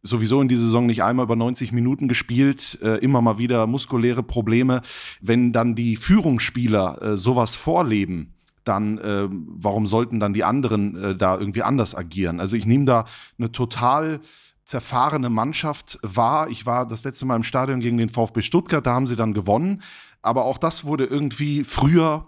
sowieso 0.07 0.41
in 0.41 0.47
dieser 0.47 0.65
Saison 0.65 0.85
nicht 0.85 1.03
einmal 1.03 1.25
über 1.25 1.35
90 1.35 1.71
Minuten 1.71 2.07
gespielt, 2.07 2.79
äh, 2.81 2.97
immer 2.97 3.21
mal 3.21 3.37
wieder 3.37 3.67
muskuläre 3.67 4.23
Probleme. 4.23 4.81
Wenn 5.21 5.53
dann 5.53 5.75
die 5.75 5.95
Führungsspieler 5.95 7.01
äh, 7.01 7.17
sowas 7.17 7.55
vorleben, 7.55 8.33
dann 8.63 8.97
äh, 8.97 9.27
warum 9.29 9.87
sollten 9.87 10.19
dann 10.19 10.33
die 10.33 10.43
anderen 10.43 10.95
äh, 10.95 11.15
da 11.15 11.37
irgendwie 11.37 11.63
anders 11.63 11.95
agieren? 11.95 12.39
Also 12.39 12.55
ich 12.55 12.65
nehme 12.65 12.85
da 12.85 13.05
eine 13.37 13.51
total 13.51 14.19
zerfahrene 14.65 15.29
Mannschaft 15.29 15.97
wahr. 16.01 16.49
Ich 16.49 16.65
war 16.65 16.85
das 16.85 17.05
letzte 17.05 17.25
Mal 17.25 17.37
im 17.37 17.43
Stadion 17.43 17.79
gegen 17.79 17.97
den 17.97 18.09
VfB 18.09 18.41
Stuttgart, 18.41 18.85
da 18.85 18.93
haben 18.93 19.07
sie 19.07 19.15
dann 19.15 19.33
gewonnen. 19.33 19.81
Aber 20.21 20.43
auch 20.45 20.57
das 20.57 20.83
wurde 20.83 21.05
irgendwie 21.05 21.63
früher 21.63 22.27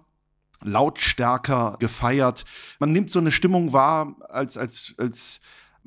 lautstärker 0.64 1.76
gefeiert. 1.80 2.46
Man 2.80 2.92
nimmt 2.92 3.10
so 3.10 3.20
eine 3.20 3.32
Stimmung 3.32 3.74
wahr, 3.74 4.16
als, 4.30 4.58
als, 4.58 4.94
als 4.98 5.42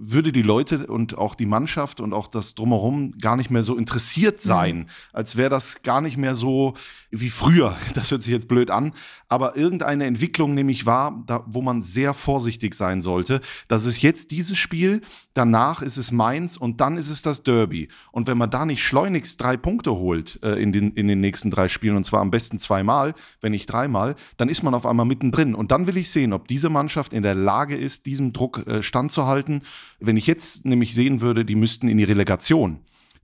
würde 0.05 0.33
die 0.33 0.43
Leute 0.43 0.89
und 0.89 1.17
auch 1.17 1.37
die 1.37 1.47
Mannschaft 1.47 2.01
und 2.01 2.13
auch 2.13 2.27
das 2.27 2.57
drumherum 2.57 3.13
gar 3.19 3.37
nicht 3.37 3.51
mehr 3.51 3.63
so 3.63 3.77
interessiert 3.77 4.37
mhm. 4.37 4.49
sein, 4.49 4.77
mhm. 4.79 4.87
als 5.13 5.37
wäre 5.37 5.49
das 5.49 5.83
gar 5.83 6.01
nicht 6.01 6.17
mehr 6.17 6.35
so 6.35 6.75
wie 7.11 7.31
früher. 7.31 7.77
Das 7.95 8.11
hört 8.11 8.23
sich 8.23 8.33
jetzt 8.33 8.49
blöd 8.49 8.71
an, 8.71 8.93
aber 9.29 9.55
irgendeine 9.57 10.07
Entwicklung 10.07 10.55
nehme 10.55 10.73
ich 10.73 10.87
wahr, 10.87 11.23
da, 11.27 11.45
wo 11.47 11.61
man 11.61 11.83
sehr 11.83 12.15
vorsichtig 12.15 12.75
sein 12.75 13.01
sollte. 13.01 13.41
Das 13.69 13.85
ist 13.85 14.03
jetzt 14.03 14.31
dieses 14.31 14.59
Spiel, 14.59 15.03
danach 15.35 15.83
ist 15.83 15.99
es 15.99 16.11
Mainz 16.11 16.57
und 16.57 16.81
dann 16.81 16.97
ist 16.97 17.11
es 17.11 17.23
das 17.23 17.43
Derby. 17.43 17.89
Und 18.11 18.27
wenn 18.27 18.39
man 18.39 18.51
da 18.51 18.65
nicht 18.65 18.83
schleunigst 18.83 19.41
drei 19.41 19.57
Punkte 19.57 19.93
holt 19.93 20.41
äh, 20.43 20.55
in, 20.61 20.73
den, 20.73 20.93
in 20.93 21.07
den 21.07 21.21
nächsten 21.21 21.51
drei 21.51 21.69
Spielen 21.69 21.97
und 21.97 22.05
zwar 22.05 22.21
am 22.21 22.31
besten 22.31 22.59
zweimal, 22.59 23.15
wenn 23.41 23.53
nicht 23.53 23.67
dreimal, 23.67 24.17
dann 24.37 24.49
ist 24.49 24.63
man 24.63 24.75
auf 24.75 24.87
einmal 24.87 25.07
mittendrin. 25.07 25.55
Und 25.55 25.71
dann 25.71 25.87
will 25.87 25.97
ich 25.97 26.11
sehen, 26.11 26.33
ob 26.33 26.49
diese 26.49 26.71
Mannschaft 26.71 27.13
in 27.13 27.23
der 27.23 27.35
Lage 27.35 27.77
ist, 27.77 28.07
diesem 28.07 28.33
Druck 28.33 28.67
äh, 28.67 28.83
standzuhalten 28.83 29.63
wenn 30.03 30.17
ich 30.17 30.27
jetzt 30.27 30.65
nämlich 30.65 30.95
sehen 30.95 31.21
würde, 31.21 31.45
die 31.45 31.55
müssten 31.55 31.89
in 31.89 31.99
die 31.99 32.05
Relegation, 32.05 32.81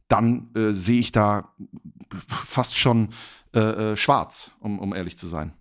dann 0.09 0.51
äh, 0.55 0.73
sehe 0.73 1.01
ich 1.01 1.13
da 1.13 1.55
fast 2.29 2.77
schon 2.77 3.11
äh, 3.55 3.61
äh, 3.61 3.97
schwarz, 3.97 4.53
um, 4.61 4.79
um 4.79 4.95
ehrlich 4.95 5.17
zu 5.17 5.27
sein. 5.27 5.53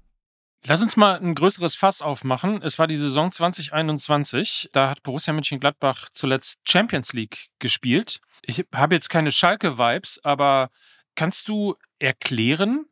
Lass 0.66 0.82
uns 0.82 0.98
mal 0.98 1.18
ein 1.20 1.36
größeres 1.36 1.76
Fass 1.76 2.02
aufmachen. 2.02 2.62
Es 2.62 2.78
war 2.80 2.88
die 2.88 2.98
Saison 2.98 3.32
2021. 3.32 4.70
Da 4.74 4.90
hat 4.90 5.04
Borussia 5.04 5.34
Mönchengladbach 5.34 6.10
zuletzt 6.10 6.60
Champions 6.68 7.14
League 7.14 7.48
gespielt. 7.60 8.20
Ich 8.42 8.66
habe 8.74 8.96
jetzt 8.96 9.10
keine 9.10 9.32
Schalke-Vibes, 9.32 10.20
aber 10.24 10.70
kannst 11.16 11.48
du 11.48 11.76
erklären, 12.00 12.86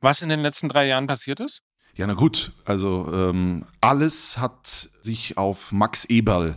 was 0.00 0.22
in 0.22 0.28
den 0.28 0.40
letzten 0.40 0.68
drei 0.68 0.86
Jahren 0.86 1.06
passiert 1.06 1.40
ist? 1.40 1.62
Ja, 1.94 2.06
na 2.06 2.14
gut. 2.14 2.52
Also 2.64 3.08
ähm, 3.12 3.66
alles 3.80 4.38
hat 4.38 4.90
sich 5.00 5.36
auf 5.36 5.72
Max 5.72 6.06
Eberl 6.06 6.56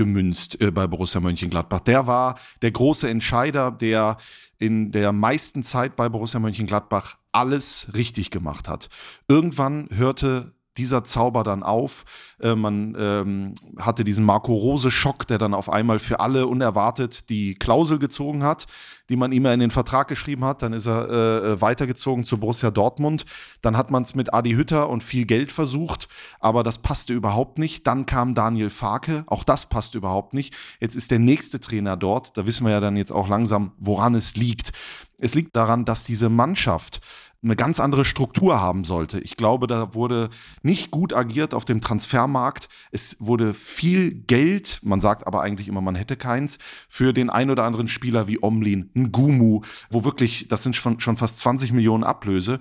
gemünzt 0.00 0.62
äh, 0.62 0.70
bei 0.70 0.86
Borussia 0.86 1.20
Mönchengladbach. 1.20 1.80
Der 1.80 2.06
war 2.06 2.38
der 2.62 2.70
große 2.70 3.06
Entscheider, 3.06 3.70
der 3.70 4.16
in 4.58 4.92
der 4.92 5.12
meisten 5.12 5.62
Zeit 5.62 5.94
bei 5.94 6.08
Borussia 6.08 6.40
Mönchengladbach 6.40 7.16
alles 7.32 7.88
richtig 7.92 8.30
gemacht 8.30 8.66
hat. 8.66 8.88
Irgendwann 9.28 9.88
hörte 9.92 10.54
dieser 10.76 11.04
Zauber 11.04 11.42
dann 11.44 11.62
auf. 11.62 12.04
Äh, 12.40 12.54
man 12.54 12.96
ähm, 12.98 13.54
hatte 13.78 14.04
diesen 14.04 14.24
Marco 14.24 14.54
Rose-Schock, 14.54 15.26
der 15.26 15.38
dann 15.38 15.54
auf 15.54 15.68
einmal 15.68 15.98
für 15.98 16.20
alle 16.20 16.46
unerwartet 16.46 17.28
die 17.28 17.54
Klausel 17.54 17.98
gezogen 17.98 18.42
hat, 18.42 18.66
die 19.08 19.16
man 19.16 19.32
ihm 19.32 19.44
ja 19.44 19.52
in 19.52 19.60
den 19.60 19.70
Vertrag 19.70 20.08
geschrieben 20.08 20.44
hat. 20.44 20.62
Dann 20.62 20.72
ist 20.72 20.86
er 20.86 21.08
äh, 21.08 21.52
äh 21.52 21.60
weitergezogen 21.60 22.24
zu 22.24 22.38
Borussia 22.38 22.70
Dortmund. 22.70 23.24
Dann 23.62 23.76
hat 23.76 23.90
man 23.90 24.04
es 24.04 24.14
mit 24.14 24.32
Adi 24.32 24.52
Hütter 24.52 24.88
und 24.88 25.02
viel 25.02 25.26
Geld 25.26 25.52
versucht, 25.52 26.08
aber 26.38 26.62
das 26.62 26.78
passte 26.78 27.12
überhaupt 27.12 27.58
nicht. 27.58 27.86
Dann 27.86 28.06
kam 28.06 28.34
Daniel 28.34 28.70
Farke, 28.70 29.24
auch 29.26 29.44
das 29.44 29.66
passte 29.66 29.98
überhaupt 29.98 30.34
nicht. 30.34 30.54
Jetzt 30.80 30.94
ist 30.94 31.10
der 31.10 31.18
nächste 31.18 31.60
Trainer 31.60 31.96
dort. 31.96 32.36
Da 32.36 32.46
wissen 32.46 32.64
wir 32.64 32.72
ja 32.72 32.80
dann 32.80 32.96
jetzt 32.96 33.12
auch 33.12 33.28
langsam, 33.28 33.72
woran 33.78 34.14
es 34.14 34.36
liegt. 34.36 34.72
Es 35.18 35.34
liegt 35.34 35.54
daran, 35.54 35.84
dass 35.84 36.04
diese 36.04 36.30
Mannschaft 36.30 37.00
eine 37.42 37.56
ganz 37.56 37.80
andere 37.80 38.04
Struktur 38.04 38.60
haben 38.60 38.84
sollte. 38.84 39.18
Ich 39.20 39.36
glaube, 39.36 39.66
da 39.66 39.94
wurde 39.94 40.28
nicht 40.62 40.90
gut 40.90 41.14
agiert 41.14 41.54
auf 41.54 41.64
dem 41.64 41.80
Transfermarkt. 41.80 42.68
Es 42.90 43.16
wurde 43.18 43.54
viel 43.54 44.12
Geld, 44.12 44.80
man 44.82 45.00
sagt 45.00 45.26
aber 45.26 45.40
eigentlich 45.40 45.68
immer, 45.68 45.80
man 45.80 45.94
hätte 45.94 46.16
keins, 46.16 46.58
für 46.88 47.12
den 47.12 47.30
ein 47.30 47.50
oder 47.50 47.64
anderen 47.64 47.88
Spieler 47.88 48.28
wie 48.28 48.42
Omlin, 48.42 48.90
Ngumu, 48.94 49.62
wo 49.90 50.04
wirklich, 50.04 50.48
das 50.48 50.62
sind 50.62 50.76
schon, 50.76 51.00
schon 51.00 51.16
fast 51.16 51.40
20 51.40 51.72
Millionen 51.72 52.04
Ablöse 52.04 52.58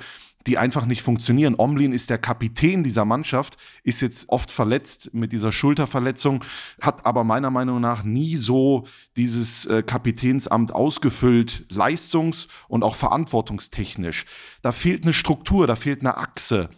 die 0.48 0.58
einfach 0.58 0.86
nicht 0.86 1.02
funktionieren. 1.02 1.56
Omlin 1.58 1.92
ist 1.92 2.10
der 2.10 2.18
Kapitän 2.18 2.84
dieser 2.84 3.06
Mannschaft, 3.06 3.58
ist 3.84 4.02
jetzt 4.02 4.30
oft 4.30 4.52
verletzt 4.52 5.14
mit 5.14 5.32
dieser 5.32 5.52
Schulterverletzung, 5.52 6.44
hat 6.82 7.06
aber 7.06 7.24
meiner 7.24 7.52
Meinung 7.52 7.82
nach 7.82 8.04
nie 8.04 8.38
so 8.38 8.86
dieses 9.18 9.66
äh, 9.66 9.84
Kapitänsamt 9.84 10.74
ausgefüllt, 10.74 11.66
leistungs- 11.70 12.48
und 12.68 12.84
auch 12.84 12.96
verantwortungstechnisch. 12.96 14.26
Da 14.62 14.72
fehlt 14.72 15.04
eine 15.04 15.14
Struktur, 15.14 15.68
da 15.68 15.76
fehlt 15.76 16.02
eine 16.02 16.18
Achse. 16.18 16.70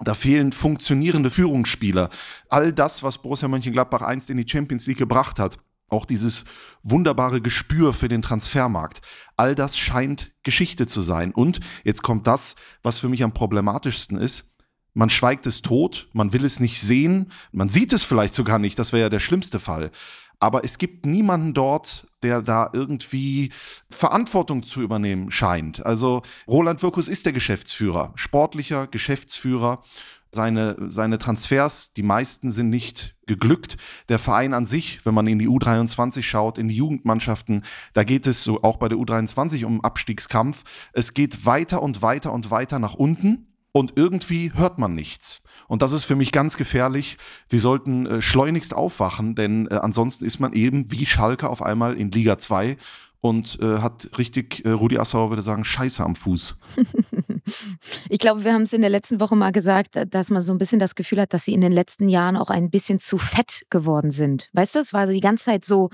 Da 0.00 0.14
fehlen 0.14 0.52
funktionierende 0.52 1.28
Führungsspieler. 1.28 2.08
All 2.48 2.72
das, 2.72 3.02
was 3.02 3.18
Borussia 3.18 3.48
Mönchengladbach 3.48 4.02
einst 4.02 4.30
in 4.30 4.36
die 4.36 4.48
Champions 4.48 4.86
League 4.86 4.98
gebracht 4.98 5.40
hat, 5.40 5.58
auch 5.90 6.04
dieses 6.04 6.44
wunderbare 6.82 7.40
Gespür 7.40 7.92
für 7.92 8.08
den 8.08 8.22
Transfermarkt. 8.22 9.00
All 9.38 9.54
das 9.54 9.78
scheint 9.78 10.32
Geschichte 10.42 10.86
zu 10.86 11.00
sein. 11.00 11.32
Und 11.32 11.60
jetzt 11.84 12.02
kommt 12.02 12.26
das, 12.26 12.56
was 12.82 12.98
für 12.98 13.08
mich 13.08 13.22
am 13.22 13.32
problematischsten 13.32 14.18
ist. 14.18 14.52
Man 14.94 15.10
schweigt 15.10 15.46
es 15.46 15.62
tot, 15.62 16.08
man 16.12 16.32
will 16.32 16.44
es 16.44 16.58
nicht 16.58 16.80
sehen, 16.80 17.30
man 17.52 17.68
sieht 17.68 17.92
es 17.92 18.02
vielleicht 18.02 18.34
sogar 18.34 18.58
nicht, 18.58 18.78
das 18.78 18.92
wäre 18.92 19.02
ja 19.02 19.08
der 19.08 19.20
schlimmste 19.20 19.60
Fall. 19.60 19.92
Aber 20.40 20.64
es 20.64 20.78
gibt 20.78 21.04
niemanden 21.04 21.54
dort, 21.54 22.06
der 22.22 22.42
da 22.42 22.70
irgendwie 22.72 23.50
Verantwortung 23.90 24.62
zu 24.62 24.82
übernehmen 24.82 25.30
scheint. 25.30 25.84
Also 25.84 26.22
Roland 26.46 26.82
Wirkus 26.82 27.08
ist 27.08 27.26
der 27.26 27.32
Geschäftsführer, 27.32 28.12
sportlicher 28.16 28.86
Geschäftsführer 28.86 29.82
seine, 30.32 30.76
seine 30.88 31.18
Transfers, 31.18 31.92
die 31.92 32.02
meisten 32.02 32.50
sind 32.50 32.70
nicht 32.70 33.16
geglückt. 33.26 33.76
Der 34.08 34.18
Verein 34.18 34.54
an 34.54 34.66
sich, 34.66 35.04
wenn 35.04 35.14
man 35.14 35.26
in 35.26 35.38
die 35.38 35.48
U23 35.48 36.22
schaut, 36.22 36.58
in 36.58 36.68
die 36.68 36.76
Jugendmannschaften, 36.76 37.64
da 37.94 38.04
geht 38.04 38.26
es 38.26 38.44
so 38.44 38.62
auch 38.62 38.76
bei 38.76 38.88
der 38.88 38.98
U23 38.98 39.64
um 39.64 39.80
Abstiegskampf. 39.82 40.64
Es 40.92 41.14
geht 41.14 41.46
weiter 41.46 41.82
und 41.82 42.02
weiter 42.02 42.32
und 42.32 42.50
weiter 42.50 42.78
nach 42.78 42.94
unten 42.94 43.48
und 43.72 43.92
irgendwie 43.96 44.52
hört 44.54 44.78
man 44.78 44.94
nichts. 44.94 45.42
Und 45.68 45.82
das 45.82 45.92
ist 45.92 46.04
für 46.04 46.16
mich 46.16 46.32
ganz 46.32 46.56
gefährlich. 46.56 47.18
Sie 47.46 47.58
sollten 47.58 48.06
äh, 48.06 48.22
schleunigst 48.22 48.74
aufwachen, 48.74 49.34
denn 49.34 49.68
äh, 49.68 49.74
ansonsten 49.74 50.24
ist 50.24 50.40
man 50.40 50.52
eben 50.52 50.90
wie 50.90 51.06
Schalke 51.06 51.48
auf 51.48 51.62
einmal 51.62 51.96
in 51.96 52.10
Liga 52.10 52.38
2 52.38 52.76
und 53.20 53.58
äh, 53.60 53.78
hat 53.78 54.18
richtig, 54.18 54.64
äh, 54.64 54.70
Rudi 54.70 54.98
Assauer 54.98 55.30
würde 55.30 55.42
sagen, 55.42 55.64
Scheiße 55.64 56.02
am 56.02 56.14
Fuß. 56.14 56.56
Ich 58.08 58.18
glaube, 58.18 58.44
wir 58.44 58.52
haben 58.52 58.62
es 58.62 58.72
in 58.72 58.80
der 58.80 58.90
letzten 58.90 59.20
Woche 59.20 59.36
mal 59.36 59.52
gesagt, 59.52 59.98
dass 60.10 60.30
man 60.30 60.42
so 60.42 60.52
ein 60.52 60.58
bisschen 60.58 60.78
das 60.78 60.94
Gefühl 60.94 61.20
hat, 61.20 61.32
dass 61.32 61.44
sie 61.44 61.54
in 61.54 61.60
den 61.60 61.72
letzten 61.72 62.08
Jahren 62.08 62.36
auch 62.36 62.50
ein 62.50 62.70
bisschen 62.70 62.98
zu 62.98 63.18
fett 63.18 63.64
geworden 63.70 64.10
sind. 64.10 64.48
Weißt 64.52 64.74
du, 64.74 64.80
es 64.80 64.92
war 64.92 65.06
die 65.06 65.20
ganze 65.20 65.46
Zeit 65.46 65.64
so 65.64 65.90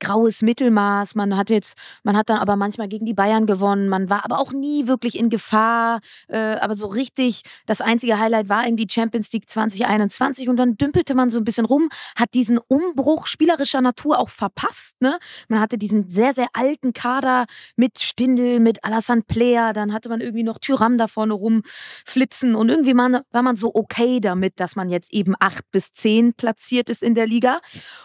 graues 0.00 0.42
Mittelmaß. 0.42 1.14
Man 1.14 1.36
hat 1.36 1.50
jetzt, 1.50 1.76
man 2.02 2.16
hat 2.16 2.28
dann 2.28 2.38
aber 2.38 2.56
manchmal 2.56 2.88
gegen 2.88 3.06
die 3.06 3.14
Bayern 3.14 3.46
gewonnen. 3.46 3.88
Man 3.88 4.10
war 4.10 4.24
aber 4.24 4.38
auch 4.40 4.52
nie 4.52 4.88
wirklich 4.88 5.18
in 5.18 5.30
Gefahr. 5.30 6.00
Äh, 6.28 6.56
aber 6.60 6.74
so 6.74 6.86
richtig, 6.86 7.42
das 7.66 7.80
einzige 7.80 8.18
Highlight 8.18 8.48
war 8.48 8.66
eben 8.66 8.76
die 8.76 8.88
Champions 8.90 9.32
League 9.32 9.48
2021 9.48 10.48
und 10.48 10.56
dann 10.56 10.76
dümpelte 10.76 11.14
man 11.14 11.30
so 11.30 11.38
ein 11.38 11.44
bisschen 11.44 11.64
rum, 11.64 11.88
hat 12.16 12.34
diesen 12.34 12.58
Umbruch 12.58 13.26
spielerischer 13.26 13.80
Natur 13.80 14.18
auch 14.18 14.28
verpasst. 14.28 15.00
Ne? 15.00 15.18
Man 15.48 15.60
hatte 15.60 15.78
diesen 15.78 16.10
sehr, 16.10 16.34
sehr 16.34 16.48
alten 16.62 16.92
Kader 16.92 17.46
mit 17.74 18.00
Stindel, 18.00 18.60
mit 18.60 18.84
Alassane 18.84 19.22
Player, 19.22 19.72
dann 19.72 19.92
hatte 19.92 20.08
man 20.08 20.20
irgendwie 20.20 20.44
noch 20.44 20.58
Tyram 20.58 20.96
da 20.96 21.08
vorne 21.08 21.34
rumflitzen 21.34 22.54
und 22.54 22.68
irgendwie 22.68 22.94
war 22.94 23.42
man 23.42 23.56
so 23.56 23.74
okay 23.74 24.20
damit, 24.20 24.60
dass 24.60 24.76
man 24.76 24.88
jetzt 24.88 25.12
eben 25.12 25.34
acht 25.40 25.68
bis 25.72 25.92
zehn 25.92 26.34
platziert 26.34 26.88
ist 26.88 27.02
in 27.02 27.16
der 27.16 27.26
Liga. 27.26 27.60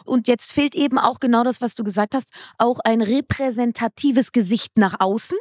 Und 0.05 0.27
jetzt 0.27 0.53
fehlt 0.53 0.73
eben 0.73 0.97
auch 0.97 1.19
genau 1.19 1.43
das, 1.43 1.61
was 1.61 1.75
du 1.75 1.83
gesagt 1.83 2.15
hast, 2.15 2.29
auch 2.57 2.79
ein 2.79 3.01
repräsentatives 3.01 4.31
Gesicht 4.31 4.77
nach 4.77 4.99
außen, 4.99 5.37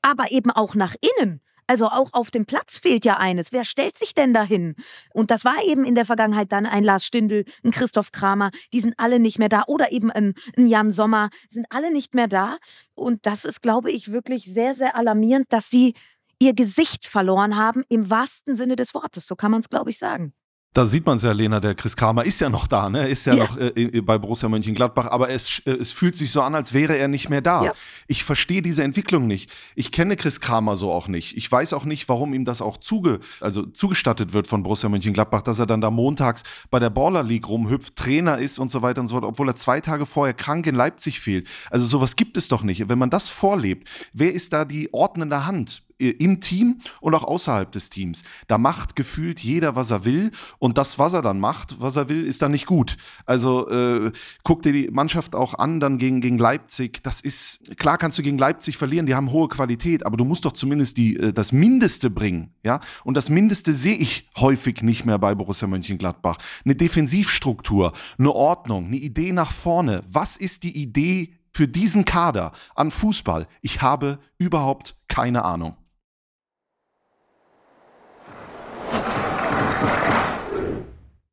aber 0.00 0.30
eben 0.30 0.50
auch 0.50 0.74
nach 0.74 0.94
innen. 1.18 1.42
Also 1.70 1.86
auch 1.86 2.12
auf 2.14 2.32
dem 2.32 2.46
Platz 2.46 2.78
fehlt 2.78 3.04
ja 3.04 3.18
eines. 3.18 3.52
Wer 3.52 3.64
stellt 3.64 3.96
sich 3.96 4.12
denn 4.12 4.34
dahin? 4.34 4.74
Und 5.14 5.30
das 5.30 5.44
war 5.44 5.62
eben 5.64 5.84
in 5.84 5.94
der 5.94 6.04
Vergangenheit 6.04 6.50
dann 6.50 6.66
ein 6.66 6.82
Lars 6.82 7.04
Stindl, 7.04 7.44
ein 7.62 7.70
Christoph 7.70 8.10
Kramer, 8.10 8.50
die 8.72 8.80
sind 8.80 8.94
alle 8.96 9.20
nicht 9.20 9.38
mehr 9.38 9.48
da. 9.48 9.62
Oder 9.68 9.92
eben 9.92 10.10
ein, 10.10 10.34
ein 10.56 10.66
Jan 10.66 10.90
Sommer, 10.90 11.30
sind 11.48 11.66
alle 11.70 11.92
nicht 11.92 12.12
mehr 12.12 12.26
da. 12.26 12.56
Und 12.94 13.24
das 13.24 13.44
ist, 13.44 13.62
glaube 13.62 13.92
ich, 13.92 14.10
wirklich 14.10 14.46
sehr, 14.46 14.74
sehr 14.74 14.96
alarmierend, 14.96 15.52
dass 15.52 15.70
sie 15.70 15.94
ihr 16.40 16.54
Gesicht 16.54 17.06
verloren 17.06 17.54
haben, 17.54 17.84
im 17.88 18.10
wahrsten 18.10 18.56
Sinne 18.56 18.74
des 18.74 18.92
Wortes. 18.92 19.28
So 19.28 19.36
kann 19.36 19.52
man 19.52 19.60
es, 19.60 19.68
glaube 19.68 19.90
ich, 19.90 19.98
sagen. 19.98 20.32
Da 20.72 20.86
sieht 20.86 21.04
man 21.04 21.16
es 21.16 21.24
ja, 21.24 21.32
Lena, 21.32 21.58
der 21.58 21.74
Chris 21.74 21.96
Kramer 21.96 22.24
ist 22.24 22.40
ja 22.40 22.48
noch 22.48 22.68
da, 22.68 22.88
ne? 22.88 23.08
Ist 23.08 23.26
ja, 23.26 23.34
ja. 23.34 23.42
noch 23.42 23.58
äh, 23.58 24.00
bei 24.02 24.18
Borussia 24.18 24.48
Mönchengladbach, 24.48 25.06
aber 25.06 25.28
es, 25.28 25.58
äh, 25.66 25.72
es 25.72 25.90
fühlt 25.90 26.14
sich 26.14 26.30
so 26.30 26.42
an, 26.42 26.54
als 26.54 26.72
wäre 26.72 26.96
er 26.96 27.08
nicht 27.08 27.28
mehr 27.28 27.40
da. 27.40 27.64
Ja. 27.64 27.72
Ich 28.06 28.22
verstehe 28.22 28.62
diese 28.62 28.84
Entwicklung 28.84 29.26
nicht. 29.26 29.50
Ich 29.74 29.90
kenne 29.90 30.14
Chris 30.14 30.40
Kramer 30.40 30.76
so 30.76 30.92
auch 30.92 31.08
nicht. 31.08 31.36
Ich 31.36 31.50
weiß 31.50 31.72
auch 31.72 31.84
nicht, 31.84 32.08
warum 32.08 32.34
ihm 32.34 32.44
das 32.44 32.62
auch 32.62 32.76
zuge, 32.76 33.18
also 33.40 33.66
zugestattet 33.66 34.32
wird 34.32 34.46
von 34.46 34.62
Borussia 34.62 34.88
Mönchengladbach, 34.88 35.42
dass 35.42 35.58
er 35.58 35.66
dann 35.66 35.80
da 35.80 35.90
montags 35.90 36.44
bei 36.70 36.78
der 36.78 36.90
Baller 36.90 37.24
League 37.24 37.48
rumhüpft, 37.48 37.96
Trainer 37.96 38.38
ist 38.38 38.60
und 38.60 38.70
so 38.70 38.80
weiter 38.80 39.00
und 39.00 39.08
so 39.08 39.16
fort, 39.16 39.24
obwohl 39.24 39.48
er 39.48 39.56
zwei 39.56 39.80
Tage 39.80 40.06
vorher 40.06 40.34
krank 40.34 40.68
in 40.68 40.76
Leipzig 40.76 41.18
fehlt. 41.18 41.48
Also 41.70 41.84
sowas 41.84 42.14
gibt 42.14 42.36
es 42.36 42.46
doch 42.46 42.62
nicht. 42.62 42.88
Wenn 42.88 42.98
man 42.98 43.10
das 43.10 43.28
vorlebt, 43.28 43.88
wer 44.12 44.32
ist 44.32 44.52
da 44.52 44.64
die 44.64 44.94
ordnende 44.94 45.46
Hand? 45.46 45.82
Äh, 46.00 46.10
im 46.20 46.40
Team 46.40 46.78
und 47.00 47.14
auch 47.14 47.24
außerhalb 47.24 47.70
des 47.70 47.90
Teams. 47.90 48.22
Da 48.48 48.58
macht 48.58 48.96
gefühlt 48.96 49.40
jeder, 49.40 49.76
was 49.76 49.90
er 49.90 50.04
will 50.04 50.30
und 50.58 50.78
das, 50.78 50.98
was 50.98 51.12
er 51.12 51.22
dann 51.22 51.38
macht, 51.38 51.80
was 51.80 51.96
er 51.96 52.08
will, 52.08 52.24
ist 52.24 52.42
dann 52.42 52.52
nicht 52.52 52.66
gut. 52.66 52.96
Also 53.26 53.68
äh, 53.68 54.12
guck 54.42 54.62
dir 54.62 54.72
die 54.72 54.90
Mannschaft 54.90 55.34
auch 55.34 55.54
an, 55.54 55.80
dann 55.80 55.98
gegen, 55.98 56.20
gegen 56.20 56.38
Leipzig. 56.38 57.02
Das 57.02 57.20
ist, 57.20 57.76
klar 57.78 57.98
kannst 57.98 58.18
du 58.18 58.22
gegen 58.22 58.38
Leipzig 58.38 58.76
verlieren, 58.76 59.06
die 59.06 59.14
haben 59.14 59.30
hohe 59.30 59.48
Qualität, 59.48 60.04
aber 60.04 60.16
du 60.16 60.24
musst 60.24 60.44
doch 60.44 60.52
zumindest 60.52 60.96
die, 60.96 61.16
äh, 61.16 61.32
das 61.32 61.52
Mindeste 61.52 62.10
bringen. 62.10 62.54
Ja? 62.62 62.80
Und 63.04 63.16
das 63.16 63.30
Mindeste 63.30 63.74
sehe 63.74 63.96
ich 63.96 64.28
häufig 64.38 64.82
nicht 64.82 65.04
mehr 65.04 65.18
bei 65.18 65.34
Borussia 65.34 65.68
Mönchengladbach. 65.68 66.38
Eine 66.64 66.74
Defensivstruktur, 66.74 67.92
eine 68.18 68.32
Ordnung, 68.32 68.86
eine 68.86 68.96
Idee 68.96 69.32
nach 69.32 69.52
vorne. 69.52 70.02
Was 70.06 70.36
ist 70.36 70.62
die 70.62 70.76
Idee 70.76 71.34
für 71.52 71.68
diesen 71.68 72.04
Kader 72.04 72.52
an 72.74 72.90
Fußball? 72.90 73.46
Ich 73.60 73.82
habe 73.82 74.18
überhaupt 74.38 74.96
keine 75.08 75.44
Ahnung. 75.44 75.76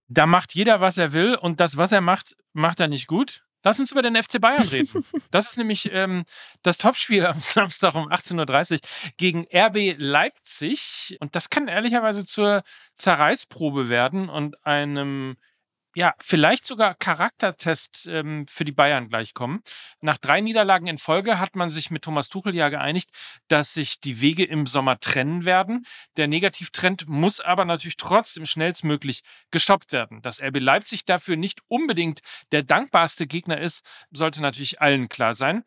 Da 0.08 0.26
macht 0.26 0.56
jeder, 0.56 0.80
was 0.82 0.98
er 0.98 1.12
will 1.12 1.36
und 1.36 1.60
das, 1.60 1.78
was 1.78 1.92
er 1.92 2.02
macht, 2.02 2.36
macht 2.54 2.80
er 2.80 2.88
nicht 2.88 3.08
gut. 3.08 3.44
Lass 3.64 3.80
uns 3.82 3.92
über 3.92 4.02
den 4.02 4.16
FC 4.16 4.40
Bayern 4.40 4.68
reden. 4.68 5.06
Das 5.32 5.50
ist 5.50 5.58
nämlich 5.58 5.92
ähm, 5.92 6.24
das 6.64 6.78
Topspiel 6.78 7.26
am 7.26 7.40
Samstag 7.40 7.96
um 7.96 8.08
18.30 8.08 8.74
Uhr 8.74 8.80
gegen 9.18 9.46
RB 9.54 9.96
Leipzig. 9.98 11.18
Und 11.20 11.36
das 11.36 11.50
kann 11.50 11.68
ehrlicherweise 11.68 12.26
zur 12.26 12.64
Zerreißprobe 12.96 13.90
werden 13.90 14.30
und 14.30 14.66
einem 14.66 15.36
ja, 15.98 16.13
vielleicht 16.20 16.63
sogar 16.63 16.94
Charaktertest 16.94 18.06
ähm, 18.06 18.46
für 18.48 18.63
die 18.63 18.72
Bayern 18.72 19.10
gleich 19.10 19.34
kommen. 19.34 19.63
Nach 20.00 20.20
drei 20.20 20.42
Niederlagen 20.42 20.86
in 20.86 21.00
Folge 21.00 21.39
hat 21.39 21.56
man 21.56 21.72
sich 21.72 21.89
mit 21.89 22.04
Thomas 22.04 22.30
Tuchel 22.30 22.54
ja 22.54 22.70
geeinigt, 22.70 23.10
dass 23.48 23.74
sich 23.74 24.00
die 24.00 24.22
Wege 24.22 24.44
im 24.44 24.68
Sommer 24.68 25.00
trennen 25.00 25.44
werden. 25.44 25.88
Der 26.16 26.27
Negativtrend 26.27 27.08
muss 27.08 27.39
aber 27.39 27.66
natürlich 27.66 27.98
trotzdem 27.98 28.46
schnellstmöglich 28.46 29.24
gestoppt 29.50 29.92
werden. 29.92 30.22
Dass 30.22 30.39
RB 30.39 30.60
Leipzig 30.60 31.04
dafür 31.04 31.36
nicht 31.36 31.62
unbedingt 31.68 32.20
der 32.51 32.62
dankbarste 32.62 33.25
Gegner 33.25 33.60
ist, 33.60 33.84
sollte 34.12 34.39
natürlich 34.44 34.80
allen 34.80 35.10
klar 35.10 35.34
sein. 35.34 35.63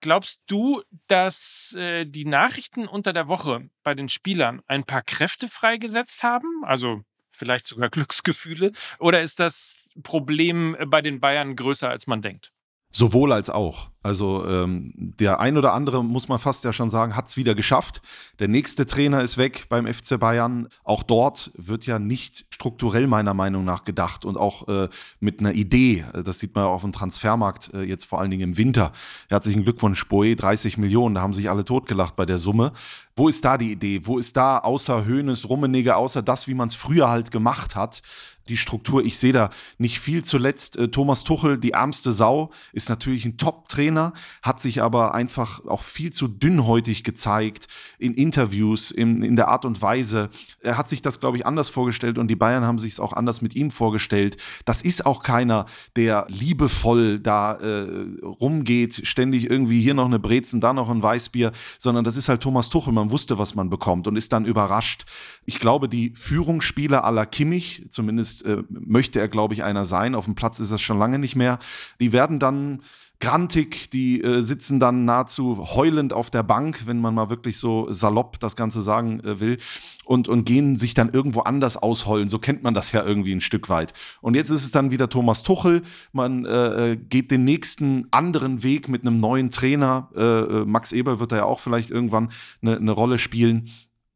Glaubst 0.00 0.40
du, 0.46 0.82
dass 1.08 1.74
äh, 1.74 2.06
die 2.06 2.24
Nachrichten 2.24 2.88
unter 2.88 3.12
der 3.12 3.28
Woche 3.28 3.68
bei 3.82 3.94
den 3.94 4.08
Spielern 4.08 4.62
ein 4.66 4.84
paar 4.84 5.02
Kräfte 5.02 5.46
freigesetzt 5.46 6.22
haben? 6.22 6.64
Also 6.64 7.04
vielleicht 7.34 7.66
sogar 7.66 7.88
Glücksgefühle? 7.90 8.72
Oder 8.98 9.22
ist 9.22 9.40
das 9.40 9.78
Problem 10.02 10.76
bei 10.86 11.02
den 11.02 11.20
Bayern 11.20 11.56
größer, 11.56 11.88
als 11.88 12.06
man 12.06 12.22
denkt? 12.22 12.52
Sowohl 12.90 13.32
als 13.32 13.50
auch. 13.50 13.90
Also 14.04 14.46
ähm, 14.46 14.92
der 14.94 15.40
ein 15.40 15.56
oder 15.56 15.72
andere, 15.72 16.04
muss 16.04 16.28
man 16.28 16.38
fast 16.38 16.62
ja 16.62 16.74
schon 16.74 16.90
sagen, 16.90 17.16
hat 17.16 17.28
es 17.28 17.38
wieder 17.38 17.54
geschafft. 17.54 18.02
Der 18.38 18.48
nächste 18.48 18.84
Trainer 18.84 19.22
ist 19.22 19.38
weg 19.38 19.64
beim 19.70 19.86
FC 19.86 20.20
Bayern. 20.20 20.68
Auch 20.84 21.02
dort 21.02 21.50
wird 21.56 21.86
ja 21.86 21.98
nicht 21.98 22.44
strukturell 22.50 23.06
meiner 23.06 23.32
Meinung 23.32 23.64
nach 23.64 23.84
gedacht 23.84 24.26
und 24.26 24.36
auch 24.36 24.68
äh, 24.68 24.90
mit 25.20 25.40
einer 25.40 25.54
Idee. 25.54 26.04
Das 26.22 26.38
sieht 26.38 26.54
man 26.54 26.64
ja 26.64 26.70
auf 26.70 26.82
dem 26.82 26.92
Transfermarkt 26.92 27.72
äh, 27.72 27.80
jetzt 27.80 28.04
vor 28.04 28.20
allen 28.20 28.30
Dingen 28.30 28.50
im 28.50 28.56
Winter. 28.58 28.92
Herzlichen 29.30 29.64
Glückwunsch, 29.64 30.06
Boe, 30.06 30.36
30 30.36 30.76
Millionen, 30.76 31.14
da 31.14 31.22
haben 31.22 31.32
sich 31.32 31.48
alle 31.48 31.64
totgelacht 31.64 32.14
bei 32.14 32.26
der 32.26 32.38
Summe. 32.38 32.72
Wo 33.16 33.28
ist 33.28 33.44
da 33.44 33.56
die 33.56 33.72
Idee? 33.72 34.00
Wo 34.04 34.18
ist 34.18 34.36
da 34.36 34.58
außer 34.58 35.04
Höhnes, 35.04 35.48
Rummenigge, 35.48 35.96
außer 35.96 36.20
das, 36.20 36.46
wie 36.46 36.54
man 36.54 36.68
es 36.68 36.74
früher 36.74 37.08
halt 37.08 37.30
gemacht 37.30 37.76
hat, 37.76 38.02
die 38.48 38.56
Struktur? 38.56 39.04
Ich 39.04 39.18
sehe 39.18 39.32
da 39.32 39.50
nicht 39.78 40.00
viel. 40.00 40.24
Zuletzt 40.24 40.76
äh, 40.76 40.88
Thomas 40.88 41.22
Tuchel, 41.22 41.56
die 41.56 41.70
ärmste 41.70 42.12
Sau, 42.12 42.50
ist 42.72 42.88
natürlich 42.88 43.24
ein 43.24 43.36
Top-Trainer 43.36 43.93
Trainer, 43.94 44.12
hat 44.42 44.60
sich 44.60 44.82
aber 44.82 45.14
einfach 45.14 45.64
auch 45.66 45.82
viel 45.82 46.12
zu 46.12 46.28
dünnhäutig 46.28 47.04
gezeigt 47.04 47.68
in 47.98 48.14
Interviews, 48.14 48.90
in, 48.90 49.22
in 49.22 49.36
der 49.36 49.48
Art 49.48 49.64
und 49.64 49.80
Weise. 49.80 50.30
Er 50.60 50.76
hat 50.76 50.88
sich 50.88 51.02
das, 51.02 51.20
glaube 51.20 51.36
ich, 51.36 51.46
anders 51.46 51.68
vorgestellt 51.68 52.18
und 52.18 52.28
die 52.28 52.36
Bayern 52.36 52.64
haben 52.64 52.78
sich 52.78 52.92
es 52.92 53.00
auch 53.00 53.12
anders 53.12 53.40
mit 53.40 53.54
ihm 53.54 53.70
vorgestellt. 53.70 54.36
Das 54.64 54.82
ist 54.82 55.06
auch 55.06 55.22
keiner, 55.22 55.66
der 55.96 56.26
liebevoll 56.28 57.20
da 57.20 57.54
äh, 57.54 57.86
rumgeht, 58.24 59.06
ständig 59.06 59.48
irgendwie 59.48 59.80
hier 59.80 59.94
noch 59.94 60.06
eine 60.06 60.18
Brezen, 60.18 60.60
da 60.60 60.72
noch 60.72 60.90
ein 60.90 61.02
Weißbier, 61.02 61.52
sondern 61.78 62.04
das 62.04 62.16
ist 62.16 62.28
halt 62.28 62.42
Thomas 62.42 62.68
Tuchel. 62.68 62.92
Man 62.92 63.10
wusste, 63.10 63.38
was 63.38 63.54
man 63.54 63.70
bekommt 63.70 64.08
und 64.08 64.16
ist 64.16 64.32
dann 64.32 64.44
überrascht. 64.44 65.04
Ich 65.46 65.60
glaube, 65.60 65.88
die 65.88 66.12
Führungsspieler 66.16 67.04
aller 67.04 67.26
Kimmich, 67.26 67.86
zumindest 67.90 68.44
äh, 68.44 68.62
möchte 68.68 69.20
er, 69.20 69.28
glaube 69.28 69.54
ich, 69.54 69.62
einer 69.62 69.86
sein, 69.86 70.14
auf 70.14 70.24
dem 70.24 70.34
Platz 70.34 70.58
ist 70.58 70.72
das 70.72 70.82
schon 70.82 70.98
lange 70.98 71.18
nicht 71.18 71.36
mehr, 71.36 71.58
die 72.00 72.12
werden 72.12 72.38
dann 72.38 72.80
grantig, 73.20 73.90
die 73.90 74.22
äh, 74.22 74.42
sitzen 74.42 74.80
dann 74.80 75.04
nahezu 75.04 75.74
heulend 75.74 76.12
auf 76.12 76.30
der 76.30 76.42
Bank, 76.42 76.86
wenn 76.86 77.00
man 77.00 77.14
mal 77.14 77.30
wirklich 77.30 77.58
so 77.58 77.90
salopp 77.90 78.40
das 78.40 78.56
Ganze 78.56 78.82
sagen 78.82 79.20
äh, 79.20 79.40
will, 79.40 79.58
und, 80.04 80.28
und 80.28 80.44
gehen 80.44 80.76
sich 80.76 80.94
dann 80.94 81.10
irgendwo 81.10 81.40
anders 81.40 81.76
ausheulen. 81.76 82.28
So 82.28 82.38
kennt 82.38 82.62
man 82.62 82.74
das 82.74 82.92
ja 82.92 83.04
irgendwie 83.04 83.32
ein 83.32 83.40
Stück 83.40 83.68
weit. 83.68 83.94
Und 84.20 84.34
jetzt 84.34 84.50
ist 84.50 84.64
es 84.64 84.70
dann 84.70 84.90
wieder 84.90 85.08
Thomas 85.08 85.42
Tuchel. 85.42 85.82
Man 86.12 86.44
äh, 86.44 86.92
äh 86.92 86.96
geht 86.96 87.30
den 87.30 87.44
nächsten 87.44 88.06
anderen 88.10 88.62
Weg 88.62 88.88
mit 88.88 89.02
einem 89.02 89.20
neuen 89.20 89.50
Trainer. 89.50 90.10
Äh, 90.14 90.20
äh, 90.20 90.64
Max 90.66 90.92
Eber 90.92 91.20
wird 91.20 91.32
da 91.32 91.36
ja 91.36 91.44
auch 91.44 91.60
vielleicht 91.60 91.90
irgendwann 91.90 92.30
eine, 92.60 92.76
eine 92.76 92.92
Rolle 92.92 93.18
spielen. 93.18 93.70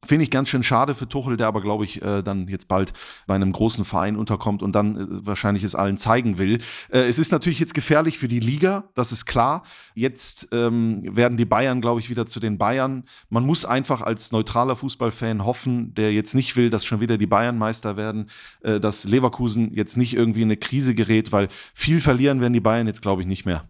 Finde 0.05 0.23
ich 0.23 0.31
ganz 0.31 0.49
schön 0.49 0.63
schade 0.63 0.95
für 0.95 1.09
Tuchel, 1.09 1.37
der 1.37 1.49
aber, 1.49 1.61
glaube 1.61 1.83
ich, 1.83 2.01
äh, 2.03 2.23
dann 2.23 2.47
jetzt 2.47 2.69
bald 2.69 2.93
bei 3.27 3.35
einem 3.35 3.51
großen 3.51 3.85
Verein 3.85 4.15
unterkommt 4.15 4.63
und 4.63 4.73
dann 4.73 4.97
äh, 4.97 5.27
wahrscheinlich 5.27 5.65
es 5.65 5.75
allen 5.75 5.99
zeigen 5.99 6.39
will. 6.39 6.61
Äh, 6.91 7.01
es 7.01 7.19
ist 7.19 7.33
natürlich 7.33 7.59
jetzt 7.59 7.75
gefährlich 7.75 8.17
für 8.17 8.29
die 8.29 8.39
Liga, 8.39 8.91
das 8.95 9.11
ist 9.11 9.27
klar. 9.27 9.65
Jetzt 9.95 10.51
ähm, 10.53 11.03
werden 11.17 11.37
die 11.37 11.45
Bayern, 11.45 11.81
glaube 11.81 11.99
ich, 11.99 12.11
wieder 12.11 12.27
zu 12.27 12.39
den 12.39 12.59
Bayern. 12.59 13.07
Man 13.29 13.45
muss 13.45 13.65
einfach 13.65 14.01
als 14.01 14.31
neutraler 14.31 14.77
Fußballfan 14.77 15.45
hoffen, 15.45 15.95
der 15.95 16.13
jetzt 16.13 16.35
nicht 16.37 16.55
will, 16.55 16.71
dass 16.71 16.85
schon 16.85 17.01
wieder 17.01 17.19
die 17.19 17.27
Bayern 17.27 17.59
Meister 17.59 17.97
werden, 17.97 18.31
äh, 18.61 18.79
dass 18.79 19.03
Leverkusen 19.03 19.75
jetzt 19.75 19.97
nicht 19.97 20.15
irgendwie 20.15 20.43
in 20.43 20.49
eine 20.49 20.59
Krise 20.59 20.95
gerät, 20.95 21.33
weil 21.33 21.49
viel 21.75 21.99
verlieren 21.99 22.41
werden 22.41 22.53
die 22.53 22.61
Bayern 22.61 22.87
jetzt, 22.87 23.03
glaube 23.03 23.23
ich, 23.23 23.27
nicht 23.27 23.47
mehr. 23.47 23.65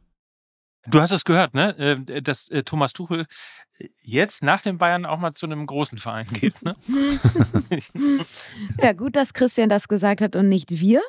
Du 0.91 1.01
hast 1.01 1.13
es 1.13 1.25
gehört, 1.25 1.55
ne? 1.55 1.77
Äh, 1.79 2.23
dass 2.23 2.49
äh, 2.49 2.63
Thomas 2.63 2.93
Tuchel 2.93 3.27
jetzt 4.03 4.43
nach 4.43 4.63
den 4.63 4.79
Bayern 4.79 5.07
auch 5.07 5.19
mal 5.19 5.33
zu 5.33 5.47
einem 5.47 5.67
großen 5.67 5.99
Verein 5.99 6.27
geht. 6.33 6.63
Ne? 6.63 6.75
ja, 8.83 8.93
gut, 8.93 9.17
dass 9.17 9.33
Christian 9.33 9.69
das 9.69 9.89
gesagt 9.89 10.21
hat 10.21 10.37
und 10.37 10.49
nicht 10.49 10.71
wir. 10.71 11.03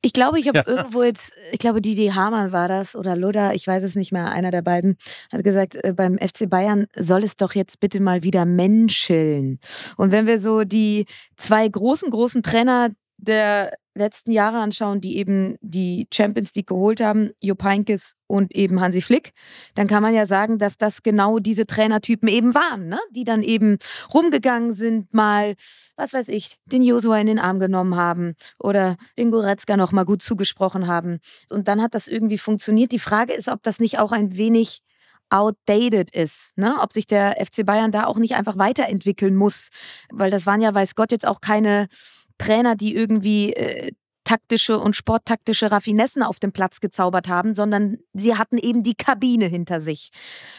Ich 0.00 0.12
glaube, 0.12 0.40
ich 0.40 0.48
habe 0.48 0.58
ja. 0.58 0.66
irgendwo 0.66 1.02
jetzt, 1.02 1.32
ich 1.52 1.58
glaube, 1.58 1.80
Didi 1.80 2.08
Hamann 2.08 2.52
war 2.52 2.68
das 2.68 2.96
oder 2.96 3.16
Luda, 3.16 3.52
ich 3.52 3.66
weiß 3.66 3.82
es 3.82 3.94
nicht 3.94 4.12
mehr, 4.12 4.30
einer 4.30 4.50
der 4.50 4.62
beiden, 4.62 4.96
hat 5.30 5.44
gesagt, 5.44 5.76
äh, 5.76 5.92
beim 5.92 6.18
FC 6.18 6.48
Bayern 6.48 6.86
soll 6.96 7.24
es 7.24 7.36
doch 7.36 7.54
jetzt 7.54 7.80
bitte 7.80 8.00
mal 8.00 8.22
wieder 8.22 8.44
menscheln. 8.44 9.60
Und 9.96 10.10
wenn 10.12 10.26
wir 10.26 10.40
so 10.40 10.64
die 10.64 11.06
zwei 11.36 11.68
großen, 11.68 12.10
großen 12.10 12.42
Trainer 12.42 12.90
der 13.18 13.72
letzten 13.94 14.32
Jahre 14.32 14.58
anschauen, 14.58 15.00
die 15.00 15.16
eben 15.16 15.56
die 15.60 16.08
Champions 16.12 16.54
League 16.54 16.66
geholt 16.66 17.00
haben, 17.00 17.30
Jupp 17.40 17.62
Heynckes 17.62 18.16
und 18.26 18.54
eben 18.54 18.80
Hansi 18.80 19.00
Flick, 19.00 19.32
dann 19.74 19.86
kann 19.86 20.02
man 20.02 20.14
ja 20.14 20.26
sagen, 20.26 20.58
dass 20.58 20.76
das 20.76 21.02
genau 21.02 21.38
diese 21.38 21.66
Trainertypen 21.66 22.28
eben 22.28 22.54
waren, 22.54 22.88
ne? 22.88 22.98
die 23.10 23.24
dann 23.24 23.42
eben 23.42 23.78
rumgegangen 24.12 24.72
sind, 24.72 25.12
mal, 25.14 25.54
was 25.96 26.12
weiß 26.12 26.28
ich, 26.28 26.56
den 26.66 26.82
Josua 26.82 27.18
in 27.18 27.26
den 27.26 27.38
Arm 27.38 27.60
genommen 27.60 27.96
haben 27.96 28.34
oder 28.58 28.96
den 29.16 29.30
Goretzka 29.30 29.76
noch 29.76 29.92
mal 29.92 30.04
gut 30.04 30.22
zugesprochen 30.22 30.86
haben. 30.86 31.20
Und 31.50 31.68
dann 31.68 31.80
hat 31.80 31.94
das 31.94 32.08
irgendwie 32.08 32.38
funktioniert. 32.38 32.92
Die 32.92 32.98
Frage 32.98 33.32
ist, 33.32 33.48
ob 33.48 33.62
das 33.62 33.78
nicht 33.78 33.98
auch 33.98 34.12
ein 34.12 34.36
wenig 34.36 34.82
outdated 35.30 36.14
ist, 36.14 36.52
ne? 36.56 36.76
ob 36.80 36.92
sich 36.92 37.06
der 37.06 37.36
FC 37.44 37.64
Bayern 37.64 37.92
da 37.92 38.06
auch 38.06 38.18
nicht 38.18 38.34
einfach 38.34 38.58
weiterentwickeln 38.58 39.34
muss, 39.34 39.70
weil 40.12 40.30
das 40.30 40.46
waren 40.46 40.60
ja, 40.60 40.74
weiß 40.74 40.94
Gott, 40.94 41.12
jetzt 41.12 41.26
auch 41.26 41.40
keine 41.40 41.88
Trainer, 42.38 42.76
die 42.76 42.94
irgendwie 42.94 43.52
äh, 43.52 43.92
taktische 44.24 44.78
und 44.78 44.96
sporttaktische 44.96 45.70
Raffinessen 45.70 46.22
auf 46.22 46.40
dem 46.40 46.52
Platz 46.52 46.80
gezaubert 46.80 47.28
haben, 47.28 47.54
sondern 47.54 47.98
sie 48.14 48.36
hatten 48.36 48.58
eben 48.58 48.82
die 48.82 48.94
Kabine 48.94 49.46
hinter 49.46 49.80
sich. 49.80 50.10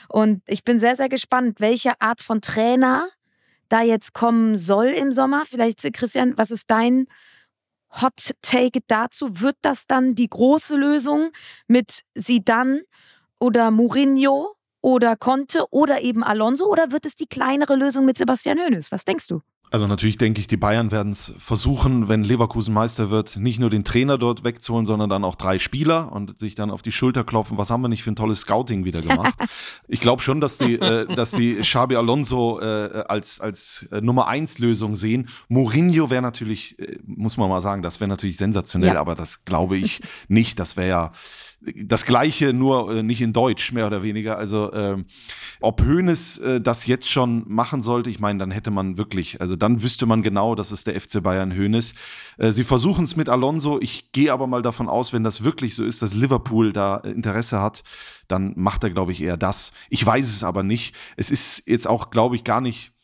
Und 0.07 0.43
ich 0.47 0.63
bin 0.63 0.79
sehr, 0.79 0.95
sehr 0.95 1.09
gespannt, 1.09 1.59
welche 1.59 1.99
Art 1.99 2.21
von 2.21 2.41
Trainer 2.41 3.09
da 3.69 3.81
jetzt 3.81 4.13
kommen 4.13 4.57
soll 4.57 4.87
im 4.87 5.11
Sommer. 5.11 5.43
Vielleicht, 5.45 5.81
Christian, 5.93 6.37
was 6.37 6.51
ist 6.51 6.69
dein 6.69 7.07
Hot 8.01 8.33
Take 8.41 8.79
dazu? 8.87 9.41
Wird 9.41 9.57
das 9.61 9.87
dann 9.87 10.15
die 10.15 10.29
große 10.29 10.75
Lösung 10.75 11.31
mit 11.67 12.03
Sidan 12.13 12.81
oder 13.39 13.71
Mourinho 13.71 14.55
oder 14.81 15.15
Conte 15.15 15.65
oder 15.71 16.01
eben 16.01 16.23
Alonso 16.23 16.65
oder 16.65 16.91
wird 16.91 17.07
es 17.07 17.15
die 17.15 17.27
kleinere 17.27 17.75
Lösung 17.75 18.05
mit 18.05 18.17
Sebastian 18.17 18.59
Hoeneß? 18.59 18.91
Was 18.91 19.05
denkst 19.05 19.27
du? 19.27 19.41
Also 19.71 19.87
natürlich 19.87 20.17
denke 20.17 20.39
ich, 20.39 20.47
die 20.47 20.57
Bayern 20.57 20.91
werden 20.91 21.11
es 21.11 21.33
versuchen, 21.37 22.07
wenn 22.07 22.23
Leverkusen 22.23 22.73
Meister 22.73 23.09
wird, 23.09 23.37
nicht 23.37 23.59
nur 23.59 23.69
den 23.69 23.83
Trainer 23.83 24.17
dort 24.17 24.43
wegzuholen, 24.43 24.85
sondern 24.85 25.09
dann 25.09 25.23
auch 25.23 25.35
drei 25.35 25.59
Spieler 25.59 26.11
und 26.11 26.39
sich 26.39 26.55
dann 26.55 26.71
auf 26.71 26.81
die 26.81 26.91
Schulter 26.91 27.23
klopfen. 27.23 27.57
Was 27.57 27.69
haben 27.69 27.81
wir 27.81 27.87
nicht 27.87 28.03
für 28.03 28.11
ein 28.11 28.15
tolles 28.15 28.41
Scouting 28.41 28.85
wieder 28.85 29.01
gemacht? 29.01 29.33
ich 29.87 29.99
glaube 29.99 30.21
schon, 30.21 30.39
dass 30.39 30.57
die, 30.57 30.75
äh, 30.75 31.13
dass 31.13 31.31
die 31.31 31.55
Xabi 31.55 31.95
Alonso 31.95 32.59
äh, 32.61 33.03
als, 33.07 33.41
als 33.41 33.87
äh, 33.91 34.01
Nummer 34.01 34.27
eins 34.27 34.59
Lösung 34.59 34.95
sehen. 34.95 35.27
Mourinho 35.49 36.09
wäre 36.09 36.21
natürlich, 36.21 36.79
äh, 36.79 36.99
muss 37.05 37.37
man 37.37 37.49
mal 37.49 37.61
sagen, 37.61 37.81
das 37.81 37.99
wäre 37.99 38.07
natürlich 38.07 38.37
sensationell, 38.37 38.93
ja. 38.93 39.01
aber 39.01 39.15
das 39.15 39.45
glaube 39.45 39.77
ich 39.77 40.01
nicht. 40.27 40.59
Das 40.59 40.77
wäre 40.77 40.87
ja 40.87 41.11
das 41.75 42.05
Gleiche, 42.05 42.53
nur 42.53 42.93
äh, 42.93 43.03
nicht 43.03 43.21
in 43.21 43.33
Deutsch, 43.33 43.71
mehr 43.71 43.87
oder 43.87 44.03
weniger. 44.03 44.37
Also, 44.37 44.71
ähm, 44.73 45.05
ob 45.65 45.81
Hoeneß 45.83 46.37
äh, 46.37 46.61
das 46.61 46.85
jetzt 46.85 47.09
schon 47.09 47.43
machen 47.47 47.81
sollte, 47.81 48.09
ich 48.11 48.19
meine, 48.19 48.37
dann 48.37 48.51
hätte 48.51 48.69
man 48.69 48.97
wirklich, 48.97 49.41
also 49.41 49.55
dann 49.55 49.81
wüsste 49.81 50.05
man 50.05 50.21
genau, 50.21 50.53
dass 50.53 50.69
es 50.69 50.83
der 50.83 50.99
FC 50.99 51.23
Bayern 51.23 51.57
Hoeneß. 51.57 51.95
Äh, 52.37 52.51
sie 52.51 52.63
versuchen 52.63 53.03
es 53.03 53.15
mit 53.15 53.29
Alonso. 53.29 53.79
Ich 53.81 54.11
gehe 54.11 54.31
aber 54.31 54.45
mal 54.45 54.61
davon 54.61 54.87
aus, 54.87 55.11
wenn 55.11 55.23
das 55.23 55.43
wirklich 55.43 55.73
so 55.73 55.83
ist, 55.83 56.03
dass 56.03 56.13
Liverpool 56.13 56.71
da 56.71 56.97
äh, 56.97 57.09
Interesse 57.09 57.61
hat, 57.61 57.83
dann 58.27 58.53
macht 58.55 58.83
er, 58.83 58.91
glaube 58.91 59.11
ich, 59.11 59.21
eher 59.21 59.37
das. 59.37 59.71
Ich 59.89 60.05
weiß 60.05 60.27
es 60.27 60.43
aber 60.43 60.61
nicht. 60.61 60.95
Es 61.17 61.31
ist 61.31 61.63
jetzt 61.65 61.87
auch, 61.87 62.11
glaube 62.11 62.35
ich, 62.35 62.43
gar 62.43 62.61
nicht 62.61 62.94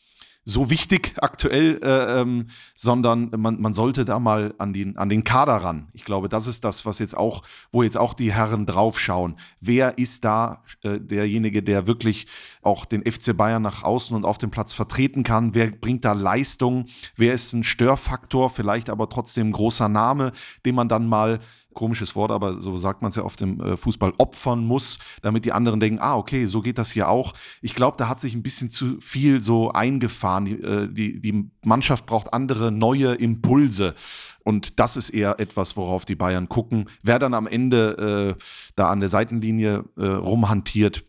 so 0.43 0.69
wichtig 0.69 1.13
aktuell, 1.17 1.79
äh, 1.83 2.21
ähm, 2.21 2.47
sondern 2.75 3.31
man, 3.37 3.61
man 3.61 3.73
sollte 3.73 4.05
da 4.05 4.19
mal 4.19 4.53
an 4.57 4.73
den, 4.73 4.97
an 4.97 5.07
den 5.07 5.23
Kader 5.23 5.57
ran. 5.57 5.89
Ich 5.93 6.03
glaube, 6.03 6.29
das 6.29 6.47
ist 6.47 6.63
das, 6.63 6.85
was 6.85 6.99
jetzt 6.99 7.15
auch, 7.15 7.43
wo 7.71 7.83
jetzt 7.83 7.97
auch 7.97 8.13
die 8.15 8.33
Herren 8.33 8.65
draufschauen. 8.65 9.35
Wer 9.59 9.97
ist 9.99 10.25
da 10.25 10.63
äh, 10.83 10.99
derjenige, 10.99 11.61
der 11.61 11.85
wirklich 11.85 12.25
auch 12.63 12.85
den 12.85 13.03
FC 13.03 13.37
Bayern 13.37 13.61
nach 13.61 13.83
außen 13.83 14.15
und 14.15 14.25
auf 14.25 14.39
dem 14.39 14.49
Platz 14.49 14.73
vertreten 14.73 15.23
kann? 15.23 15.53
Wer 15.53 15.69
bringt 15.71 16.05
da 16.05 16.13
Leistung? 16.13 16.85
Wer 17.15 17.33
ist 17.33 17.53
ein 17.53 17.63
Störfaktor, 17.63 18.49
vielleicht 18.49 18.89
aber 18.89 19.09
trotzdem 19.09 19.49
ein 19.49 19.53
großer 19.53 19.89
Name, 19.89 20.31
den 20.65 20.73
man 20.73 20.89
dann 20.89 21.07
mal 21.07 21.39
komisches 21.73 22.15
Wort, 22.15 22.31
aber 22.31 22.61
so 22.61 22.77
sagt 22.77 23.01
man 23.01 23.09
es 23.09 23.15
ja 23.15 23.23
oft 23.23 23.41
im 23.41 23.59
äh, 23.59 23.77
Fußball, 23.77 24.13
opfern 24.17 24.65
muss, 24.65 24.99
damit 25.21 25.45
die 25.45 25.51
anderen 25.51 25.79
denken, 25.79 25.99
ah, 26.01 26.15
okay, 26.15 26.45
so 26.45 26.61
geht 26.61 26.77
das 26.77 26.91
hier 26.91 27.09
auch. 27.09 27.33
Ich 27.61 27.73
glaube, 27.73 27.97
da 27.97 28.07
hat 28.07 28.19
sich 28.19 28.33
ein 28.33 28.43
bisschen 28.43 28.69
zu 28.69 28.99
viel 28.99 29.41
so 29.41 29.71
eingefahren. 29.71 30.45
Die, 30.45 30.53
äh, 30.53 30.87
die, 30.91 31.21
die 31.21 31.49
Mannschaft 31.63 32.05
braucht 32.05 32.33
andere, 32.33 32.71
neue 32.71 33.13
Impulse. 33.13 33.95
Und 34.43 34.79
das 34.79 34.97
ist 34.97 35.09
eher 35.09 35.39
etwas, 35.39 35.77
worauf 35.77 36.05
die 36.05 36.15
Bayern 36.15 36.49
gucken. 36.49 36.89
Wer 37.03 37.19
dann 37.19 37.33
am 37.33 37.47
Ende 37.47 38.35
äh, 38.37 38.43
da 38.75 38.89
an 38.89 38.99
der 38.99 39.09
Seitenlinie 39.09 39.85
äh, 39.97 40.05
rumhantiert, 40.05 41.05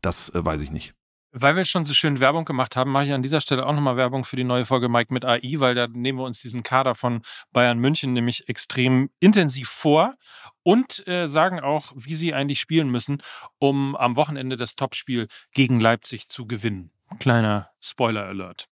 das 0.00 0.30
weiß 0.34 0.60
ich 0.60 0.70
nicht. 0.70 0.97
Weil 1.32 1.56
wir 1.56 1.64
schon 1.66 1.84
so 1.84 1.92
schön 1.92 2.20
Werbung 2.20 2.46
gemacht 2.46 2.74
haben, 2.74 2.90
mache 2.90 3.04
ich 3.04 3.12
an 3.12 3.22
dieser 3.22 3.42
Stelle 3.42 3.66
auch 3.66 3.74
nochmal 3.74 3.96
Werbung 3.96 4.24
für 4.24 4.36
die 4.36 4.44
neue 4.44 4.64
Folge 4.64 4.88
Mike 4.88 5.12
mit 5.12 5.26
AI, 5.26 5.56
weil 5.58 5.74
da 5.74 5.86
nehmen 5.86 6.18
wir 6.18 6.24
uns 6.24 6.40
diesen 6.40 6.62
Kader 6.62 6.94
von 6.94 7.20
Bayern 7.52 7.78
München 7.78 8.14
nämlich 8.14 8.48
extrem 8.48 9.10
intensiv 9.20 9.68
vor 9.68 10.14
und 10.62 11.06
äh, 11.06 11.26
sagen 11.26 11.60
auch, 11.60 11.92
wie 11.94 12.14
sie 12.14 12.32
eigentlich 12.32 12.60
spielen 12.60 12.90
müssen, 12.90 13.22
um 13.58 13.94
am 13.94 14.16
Wochenende 14.16 14.56
das 14.56 14.74
Topspiel 14.74 15.28
gegen 15.52 15.80
Leipzig 15.80 16.28
zu 16.28 16.46
gewinnen. 16.46 16.92
Kleiner 17.18 17.70
Spoiler-Alert. 17.80 18.68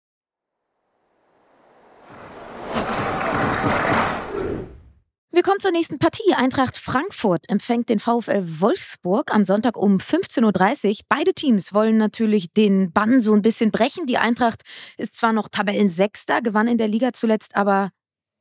Wir 5.32 5.44
kommen 5.44 5.60
zur 5.60 5.70
nächsten 5.70 6.00
Partie. 6.00 6.34
Eintracht 6.34 6.76
Frankfurt 6.76 7.48
empfängt 7.48 7.88
den 7.88 8.00
VfL 8.00 8.42
Wolfsburg 8.58 9.32
am 9.32 9.44
Sonntag 9.44 9.76
um 9.76 9.98
15.30 9.98 10.88
Uhr. 10.88 10.94
Beide 11.08 11.34
Teams 11.34 11.72
wollen 11.72 11.98
natürlich 11.98 12.52
den 12.52 12.92
Bann 12.92 13.20
so 13.20 13.32
ein 13.32 13.40
bisschen 13.40 13.70
brechen. 13.70 14.06
Die 14.06 14.18
Eintracht 14.18 14.62
ist 14.98 15.16
zwar 15.16 15.32
noch 15.32 15.46
Tabellensechster, 15.48 16.42
gewann 16.42 16.66
in 16.66 16.78
der 16.78 16.88
Liga 16.88 17.12
zuletzt 17.12 17.54
aber 17.54 17.90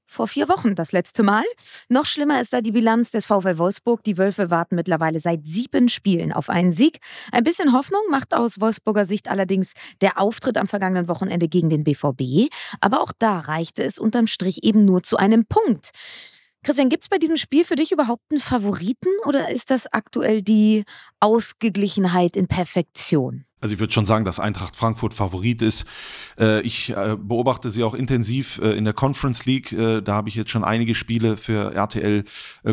vor 0.08 0.28
vier 0.28 0.50
Wochen 0.50 0.74
das 0.74 0.92
letzte 0.92 1.22
Mal. 1.22 1.44
Noch 1.90 2.08
schlimmer 2.08 2.42
ist 2.42 2.54
da 2.54 2.62
die 2.62 2.72
Bilanz 2.72 3.12
des 3.12 3.28
VfL 3.28 3.60
Wolfsburg. 3.60 4.04
Die 4.04 4.18
Wölfe 4.18 4.50
warten 4.50 4.74
mittlerweile 4.74 5.20
seit 5.20 5.46
sieben 5.46 5.90
Spielen 5.90 6.34
auf 6.34 6.50
einen 6.50 6.72
Sieg. 6.72 6.98
Ein 7.32 7.44
bisschen 7.44 7.72
Hoffnung 7.72 8.02
macht 8.10 8.34
aus 8.34 8.60
Wolfsburger 8.60 9.06
Sicht 9.06 9.28
allerdings 9.30 9.74
der 10.02 10.20
Auftritt 10.20 10.58
am 10.58 10.68
vergangenen 10.68 11.08
Wochenende 11.08 11.50
gegen 11.50 11.70
den 11.70 11.84
BVB. 11.84 12.52
Aber 12.82 13.02
auch 13.02 13.12
da 13.20 13.42
reichte 13.42 13.84
es 13.84 14.00
unterm 14.00 14.26
Strich 14.26 14.64
eben 14.64 14.86
nur 14.86 15.04
zu 15.04 15.18
einem 15.18 15.46
Punkt. 15.46 15.92
Christian, 16.64 16.90
gibt 16.90 17.04
es 17.04 17.10
bei 17.10 17.18
diesem 17.18 17.38
Spiel 17.38 17.64
für 17.64 17.76
dich 17.76 17.92
überhaupt 17.92 18.24
einen 18.32 18.42
Favoriten 18.42 19.10
oder 19.26 19.50
ist 19.50 19.72
das 19.72 19.88
aktuell 19.88 20.42
die 20.42 20.84
Ausgeglichenheit 21.20 22.36
in 22.36 22.48
Perfektion? 22.48 23.46
Also 23.62 23.74
ich 23.74 23.80
würde 23.80 23.92
schon 23.92 24.06
sagen, 24.06 24.26
dass 24.26 24.40
Eintracht 24.40 24.76
Frankfurt 24.76 25.14
Favorit 25.14 25.62
ist. 25.62 25.86
Äh, 26.40 26.62
ich 26.62 26.92
äh, 26.92 27.18
beobachte 27.20 27.72
sie 27.72 27.84
auch 27.84 27.94
intensiv 27.94 28.60
äh, 28.62 28.72
in 28.78 28.86
der 28.86 28.94
Conference 28.94 29.46
League. 29.46 29.76
Da 29.78 30.14
habe 30.14 30.30
ich 30.30 30.36
jetzt 30.36 30.52
schon 30.52 30.64
einige 30.64 30.96
Spiele 30.96 31.38
für 31.38 31.74
RTL 31.74 32.24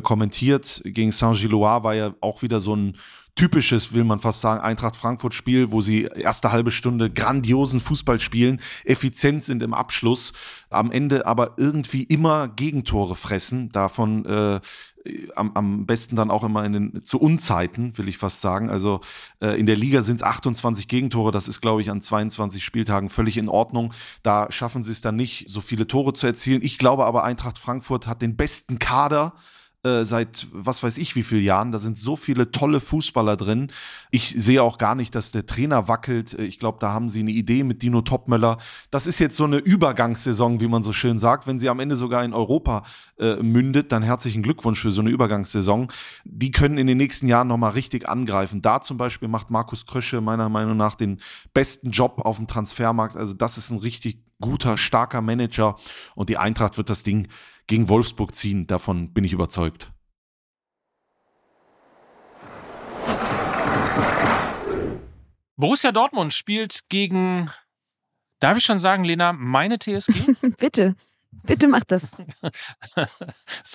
kommentiert. 0.02 0.82
Gegen 0.84 1.12
Saint-Gilloise 1.12 1.82
war 1.82 1.94
ja 1.94 2.14
auch 2.20 2.42
wieder 2.42 2.60
so 2.60 2.74
ein 2.74 2.96
typisches, 3.36 3.92
will 3.92 4.04
man 4.04 4.18
fast 4.18 4.40
sagen, 4.40 4.60
Eintracht 4.60 4.96
Frankfurt-Spiel, 4.96 5.70
wo 5.70 5.80
sie 5.80 6.04
erste 6.04 6.50
halbe 6.52 6.70
Stunde 6.70 7.10
grandiosen 7.10 7.80
Fußball 7.80 8.18
spielen, 8.18 8.60
effizient 8.84 9.44
sind 9.44 9.62
im 9.62 9.74
Abschluss, 9.74 10.32
am 10.70 10.90
Ende 10.90 11.26
aber 11.26 11.52
irgendwie 11.58 12.02
immer 12.02 12.48
Gegentore 12.48 13.14
fressen. 13.14 13.70
Davon 13.70 14.24
äh, 14.24 14.60
am, 15.36 15.52
am 15.54 15.86
besten 15.86 16.16
dann 16.16 16.30
auch 16.30 16.44
immer 16.44 16.64
in 16.64 16.72
den, 16.72 17.04
zu 17.04 17.20
Unzeiten, 17.20 17.96
will 17.98 18.08
ich 18.08 18.18
fast 18.18 18.40
sagen. 18.40 18.70
Also 18.70 19.00
äh, 19.40 19.58
in 19.60 19.66
der 19.66 19.76
Liga 19.76 20.00
sind 20.00 20.16
es 20.16 20.22
28 20.22 20.88
Gegentore, 20.88 21.30
das 21.30 21.46
ist, 21.46 21.60
glaube 21.60 21.82
ich, 21.82 21.90
an 21.90 22.00
22 22.00 22.64
Spieltagen 22.64 23.10
völlig 23.10 23.36
in 23.36 23.50
Ordnung. 23.50 23.92
Da 24.22 24.50
schaffen 24.50 24.82
sie 24.82 24.92
es 24.92 25.02
dann 25.02 25.16
nicht, 25.16 25.48
so 25.48 25.60
viele 25.60 25.86
Tore 25.86 26.14
zu 26.14 26.26
erzielen. 26.26 26.62
Ich 26.62 26.78
glaube 26.78 27.04
aber, 27.04 27.22
Eintracht 27.22 27.58
Frankfurt 27.58 28.06
hat 28.06 28.22
den 28.22 28.36
besten 28.36 28.78
Kader 28.78 29.34
äh, 29.86 30.04
seit 30.04 30.48
was 30.52 30.82
weiß 30.82 30.98
ich 30.98 31.14
wie 31.14 31.22
vielen 31.22 31.44
Jahren. 31.44 31.70
Da 31.70 31.78
sind 31.78 31.96
so 31.96 32.16
viele 32.16 32.50
tolle 32.50 32.80
Fußballer 32.80 33.36
drin. 33.36 33.68
Ich 34.10 34.34
sehe 34.36 34.62
auch 34.62 34.78
gar 34.78 34.94
nicht, 34.94 35.14
dass 35.14 35.30
der 35.30 35.46
Trainer 35.46 35.86
wackelt. 35.86 36.34
Äh, 36.34 36.44
ich 36.44 36.58
glaube, 36.58 36.78
da 36.80 36.92
haben 36.92 37.08
sie 37.08 37.20
eine 37.20 37.30
Idee 37.30 37.62
mit 37.62 37.82
Dino 37.82 38.02
Topmöller. 38.02 38.58
Das 38.90 39.06
ist 39.06 39.20
jetzt 39.20 39.36
so 39.36 39.44
eine 39.44 39.58
Übergangssaison, 39.58 40.60
wie 40.60 40.66
man 40.66 40.82
so 40.82 40.92
schön 40.92 41.18
sagt. 41.18 41.46
Wenn 41.46 41.58
sie 41.58 41.68
am 41.68 41.78
Ende 41.78 41.96
sogar 41.96 42.24
in 42.24 42.34
Europa 42.34 42.82
äh, 43.18 43.36
mündet, 43.36 43.92
dann 43.92 44.02
herzlichen 44.02 44.42
Glückwunsch 44.42 44.80
für 44.80 44.90
so 44.90 45.00
eine 45.00 45.10
Übergangssaison. 45.10 45.86
Die 46.24 46.50
können 46.50 46.78
in 46.78 46.88
den 46.88 46.98
nächsten 46.98 47.28
Jahren 47.28 47.46
nochmal 47.46 47.72
richtig 47.72 48.08
angreifen. 48.08 48.62
Da 48.62 48.80
zum 48.80 48.96
Beispiel 48.96 49.28
macht 49.28 49.50
Markus 49.50 49.86
Krösche 49.86 50.20
meiner 50.20 50.48
Meinung 50.48 50.76
nach 50.76 50.96
den 50.96 51.20
besten 51.54 51.90
Job 51.90 52.22
auf 52.24 52.38
dem 52.38 52.48
Transfermarkt. 52.48 53.16
Also 53.16 53.34
das 53.34 53.56
ist 53.56 53.70
ein 53.70 53.78
richtig 53.78 54.18
guter, 54.40 54.76
starker 54.76 55.22
Manager 55.22 55.76
und 56.14 56.28
die 56.28 56.36
Eintracht 56.36 56.76
wird 56.76 56.90
das 56.90 57.02
Ding 57.02 57.28
gegen 57.66 57.88
Wolfsburg 57.88 58.34
ziehen. 58.34 58.66
Davon 58.66 59.12
bin 59.12 59.24
ich 59.24 59.32
überzeugt. 59.32 59.92
Borussia 65.58 65.90
Dortmund 65.90 66.34
spielt 66.34 66.88
gegen, 66.90 67.50
darf 68.40 68.58
ich 68.58 68.64
schon 68.64 68.78
sagen, 68.78 69.04
Lena, 69.04 69.32
meine 69.32 69.78
TSG? 69.78 70.34
Bitte. 70.58 70.94
Bitte 71.44 71.68
mach 71.68 71.84
das. 71.84 72.12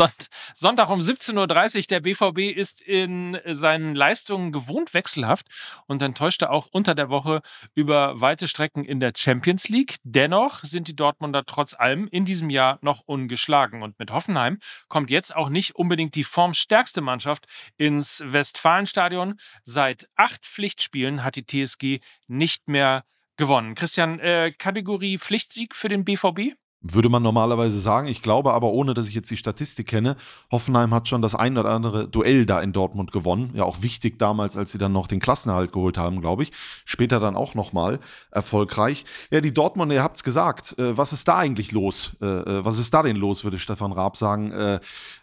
Sonntag 0.54 0.90
um 0.90 1.00
17.30 1.00 1.78
Uhr. 1.78 1.84
Der 1.90 2.00
BVB 2.00 2.56
ist 2.56 2.82
in 2.82 3.40
seinen 3.46 3.96
Leistungen 3.96 4.52
gewohnt 4.52 4.94
wechselhaft 4.94 5.48
und 5.88 6.02
enttäuschte 6.02 6.50
auch 6.50 6.68
unter 6.72 6.96
der 6.96 7.10
Woche 7.10 7.42
über 7.76 8.20
weite 8.20 8.48
Strecken 8.48 8.84
in 8.84 9.00
der 9.00 9.14
Champions 9.16 9.70
League. 9.70 9.98
Dennoch 10.04 10.60
sind 10.60 10.88
die 10.88 10.96
Dortmunder 10.96 11.46
trotz 11.46 11.74
allem 11.74 12.08
in 12.08 12.26
diesem 12.26 12.50
Jahr 12.50 12.80
noch 12.82 13.02
ungeschlagen. 13.06 13.84
Und 13.84 13.98
mit 14.00 14.12
Hoffenheim 14.12 14.60
kommt 14.88 15.10
jetzt 15.10 15.36
auch 15.36 15.50
nicht 15.50 15.76
unbedingt 15.76 16.16
die 16.16 16.24
formstärkste 16.24 17.02
Mannschaft 17.02 17.46
ins 17.78 18.24
Westfalenstadion. 18.26 19.40
Seit 19.64 20.10
acht 20.16 20.46
Pflichtspielen 20.46 21.24
hat 21.24 21.36
die 21.36 21.46
TSG 21.46 22.00
nicht 22.28 22.68
mehr 22.68 23.04
gewonnen. 23.38 23.76
Christian, 23.76 24.20
äh, 24.20 24.52
Kategorie 24.58 25.18
Pflichtsieg 25.18 25.76
für 25.76 25.90
den 25.90 26.06
BVB? 26.06 26.54
Würde 26.84 27.10
man 27.10 27.22
normalerweise 27.22 27.80
sagen. 27.80 28.08
Ich 28.08 28.24
glaube 28.24 28.54
aber, 28.54 28.72
ohne 28.72 28.96
dass 28.96 29.08
ich 29.08 29.14
jetzt 29.14 29.30
die 29.30 29.38
Statistik 29.38 29.86
kenne, 29.86 30.16
Hoffenheim 30.52 30.96
hat 30.96 31.08
schon 31.08 31.22
das 31.22 31.36
ein 31.36 31.56
oder 31.56 31.70
andere 31.70 32.08
Duell 32.08 32.48
da 32.48 32.60
in 32.60 32.74
Dortmund 32.74 33.12
gewonnen. 33.12 33.52
Ja, 33.54 33.66
auch 33.66 33.84
wichtig 33.84 34.18
damals, 34.18 34.58
als 34.58 34.72
sie 34.72 34.80
dann 34.80 34.92
noch 34.92 35.06
den 35.06 35.20
Klassenerhalt 35.20 35.72
geholt 35.72 36.00
haben, 36.00 36.22
glaube 36.22 36.42
ich. 36.42 36.52
Später 36.84 37.20
dann 37.20 37.36
auch 37.36 37.54
nochmal 37.54 38.00
erfolgreich. 38.32 39.06
Ja, 39.30 39.42
die 39.42 39.54
Dortmunder, 39.54 39.94
ihr 39.94 40.02
habt 40.02 40.18
es 40.18 40.24
gesagt. 40.24 40.78
Äh, 40.80 40.98
was 40.98 41.14
ist 41.14 41.28
da 41.28 41.38
eigentlich 41.38 41.72
los? 41.72 42.18
Äh, 42.20 42.26
äh, 42.26 42.66
was 42.66 42.80
ist 42.80 42.92
da 42.92 43.04
denn 43.04 43.16
los, 43.16 43.44
würde 43.44 43.60
Stefan 43.60 43.92
Raab 43.92 44.18
sagen. 44.18 44.52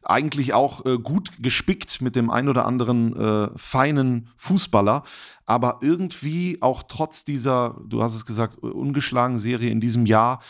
Eigentlich 0.03 0.55
auch 0.55 0.85
gut 1.03 1.33
gespickt 1.41 2.01
mit 2.01 2.15
dem 2.15 2.31
ein 2.31 2.49
oder 2.49 2.67
anderen 2.67 3.53
feinen 3.57 4.29
Fußballer. 4.37 5.03
Aber 5.47 5.79
irgendwie 5.81 6.59
auch 6.61 6.83
trotz 6.87 7.25
dieser, 7.25 7.77
du 7.87 8.03
hast 8.03 8.15
es 8.15 8.27
gesagt, 8.27 8.59
ungeschlagen 8.59 9.39
Serie 9.39 9.71
in 9.71 9.81
diesem 9.81 10.07
Jahr, 10.07 10.41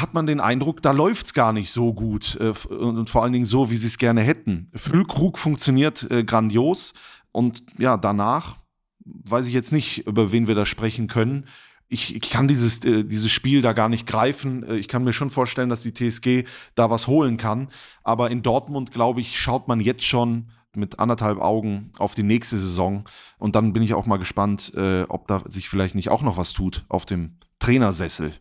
hat 0.00 0.14
man 0.14 0.26
den 0.26 0.40
Eindruck, 0.40 0.82
da 0.82 0.92
läuft 0.92 1.26
es 1.26 1.34
gar 1.34 1.52
nicht 1.52 1.70
so 1.70 1.92
gut 1.92 2.36
äh, 2.40 2.52
und 2.74 3.10
vor 3.10 3.22
allen 3.22 3.32
Dingen 3.32 3.44
so, 3.44 3.70
wie 3.70 3.76
sie 3.76 3.86
es 3.86 3.98
gerne 3.98 4.22
hätten. 4.22 4.70
Füllkrug 4.74 5.38
funktioniert 5.38 6.10
äh, 6.10 6.24
grandios 6.24 6.94
und 7.32 7.64
ja, 7.78 7.96
danach 7.96 8.56
weiß 9.04 9.46
ich 9.46 9.54
jetzt 9.54 9.72
nicht, 9.72 10.06
über 10.06 10.32
wen 10.32 10.46
wir 10.46 10.54
da 10.54 10.66
sprechen 10.66 11.08
können. 11.08 11.46
Ich, 11.88 12.14
ich 12.14 12.30
kann 12.30 12.48
dieses, 12.48 12.82
äh, 12.84 13.04
dieses 13.04 13.30
Spiel 13.30 13.62
da 13.62 13.72
gar 13.72 13.88
nicht 13.88 14.06
greifen. 14.06 14.62
Äh, 14.64 14.76
ich 14.76 14.88
kann 14.88 15.04
mir 15.04 15.12
schon 15.12 15.30
vorstellen, 15.30 15.68
dass 15.68 15.82
die 15.82 15.92
TSG 15.92 16.44
da 16.74 16.90
was 16.90 17.06
holen 17.06 17.36
kann. 17.36 17.68
Aber 18.02 18.30
in 18.30 18.42
Dortmund, 18.42 18.90
glaube 18.90 19.20
ich, 19.20 19.38
schaut 19.38 19.68
man 19.68 19.80
jetzt 19.80 20.04
schon 20.04 20.50
mit 20.74 20.98
anderthalb 20.98 21.40
Augen 21.40 21.92
auf 21.98 22.14
die 22.14 22.22
nächste 22.22 22.58
Saison. 22.58 23.04
Und 23.38 23.54
dann 23.54 23.72
bin 23.72 23.82
ich 23.82 23.94
auch 23.94 24.06
mal 24.06 24.16
gespannt, 24.16 24.72
äh, 24.74 25.02
ob 25.02 25.28
da 25.28 25.42
sich 25.46 25.68
vielleicht 25.68 25.94
nicht 25.94 26.08
auch 26.08 26.22
noch 26.22 26.36
was 26.36 26.52
tut 26.52 26.84
auf 26.88 27.06
dem 27.06 27.36
Trainersessel. 27.58 28.32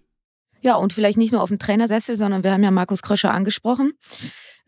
Ja, 0.64 0.76
und 0.76 0.94
vielleicht 0.94 1.18
nicht 1.18 1.34
nur 1.34 1.42
auf 1.42 1.50
dem 1.50 1.60
Trainersessel, 1.60 2.16
sondern 2.16 2.44
wir 2.44 2.52
haben 2.52 2.64
ja 2.64 2.72
Markus 2.72 3.02
Kröscher 3.02 3.32
angesprochen. 3.32 3.94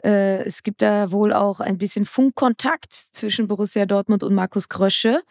Äh, 0.03 0.43
es 0.43 0.62
gibt 0.62 0.81
da 0.81 1.10
wohl 1.12 1.31
auch 1.31 1.62
ein 1.62 1.77
bisschen 1.77 2.05
Funkkontakt 2.05 2.91
zwischen 2.91 3.47
Borussia 3.47 3.86
Dortmund 3.86 4.21
und 4.21 4.36
Markus 4.36 4.67
Krösche. 4.67 5.21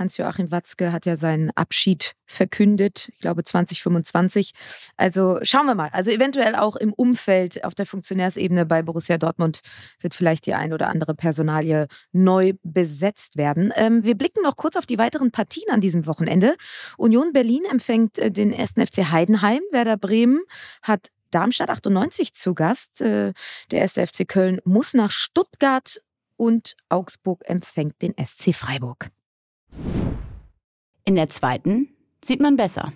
Hans-Joachim 0.00 0.50
Watzke 0.50 0.92
hat 0.92 1.06
ja 1.06 1.16
seinen 1.16 1.50
Abschied 1.54 2.14
verkündet, 2.26 3.10
ich 3.12 3.18
glaube 3.18 3.44
2025. 3.44 4.52
Also 4.96 5.38
schauen 5.42 5.66
wir 5.66 5.74
mal. 5.74 5.90
Also 5.92 6.10
eventuell 6.10 6.56
auch 6.56 6.74
im 6.74 6.92
Umfeld 6.92 7.62
auf 7.64 7.74
der 7.74 7.86
Funktionärsebene 7.86 8.66
bei 8.66 8.82
Borussia 8.82 9.18
Dortmund 9.18 9.60
wird 10.00 10.14
vielleicht 10.14 10.46
die 10.46 10.54
ein 10.54 10.72
oder 10.72 10.88
andere 10.88 11.14
Personalie 11.14 11.86
neu 12.12 12.54
besetzt 12.62 13.36
werden. 13.36 13.72
Ähm, 13.76 14.02
wir 14.02 14.16
blicken 14.16 14.42
noch 14.42 14.56
kurz 14.56 14.76
auf 14.76 14.86
die 14.86 14.98
weiteren 14.98 15.30
Partien 15.30 15.70
an 15.70 15.80
diesem 15.80 16.06
Wochenende. 16.06 16.56
Union 16.96 17.32
Berlin 17.32 17.62
empfängt 17.70 18.18
äh, 18.18 18.30
den 18.30 18.54
1. 18.54 18.72
FC 18.72 19.10
Heidenheim. 19.10 19.60
Werder 19.70 19.96
Bremen 19.96 20.40
hat 20.82 21.10
Darmstadt 21.30 21.70
98 21.70 22.34
zu 22.34 22.54
Gast. 22.54 23.00
Äh, 23.00 23.32
der 23.70 23.82
1. 23.82 23.92
FC 23.92 24.26
Köln 24.26 24.60
muss 24.64 24.94
nach 24.94 25.10
Stuttgart 25.10 26.00
und 26.36 26.74
Augsburg 26.88 27.42
empfängt 27.44 28.00
den 28.00 28.14
SC 28.18 28.54
Freiburg. 28.54 29.10
In 31.04 31.14
der 31.14 31.28
zweiten 31.28 31.88
sieht 32.24 32.40
man 32.40 32.56
besser. 32.56 32.92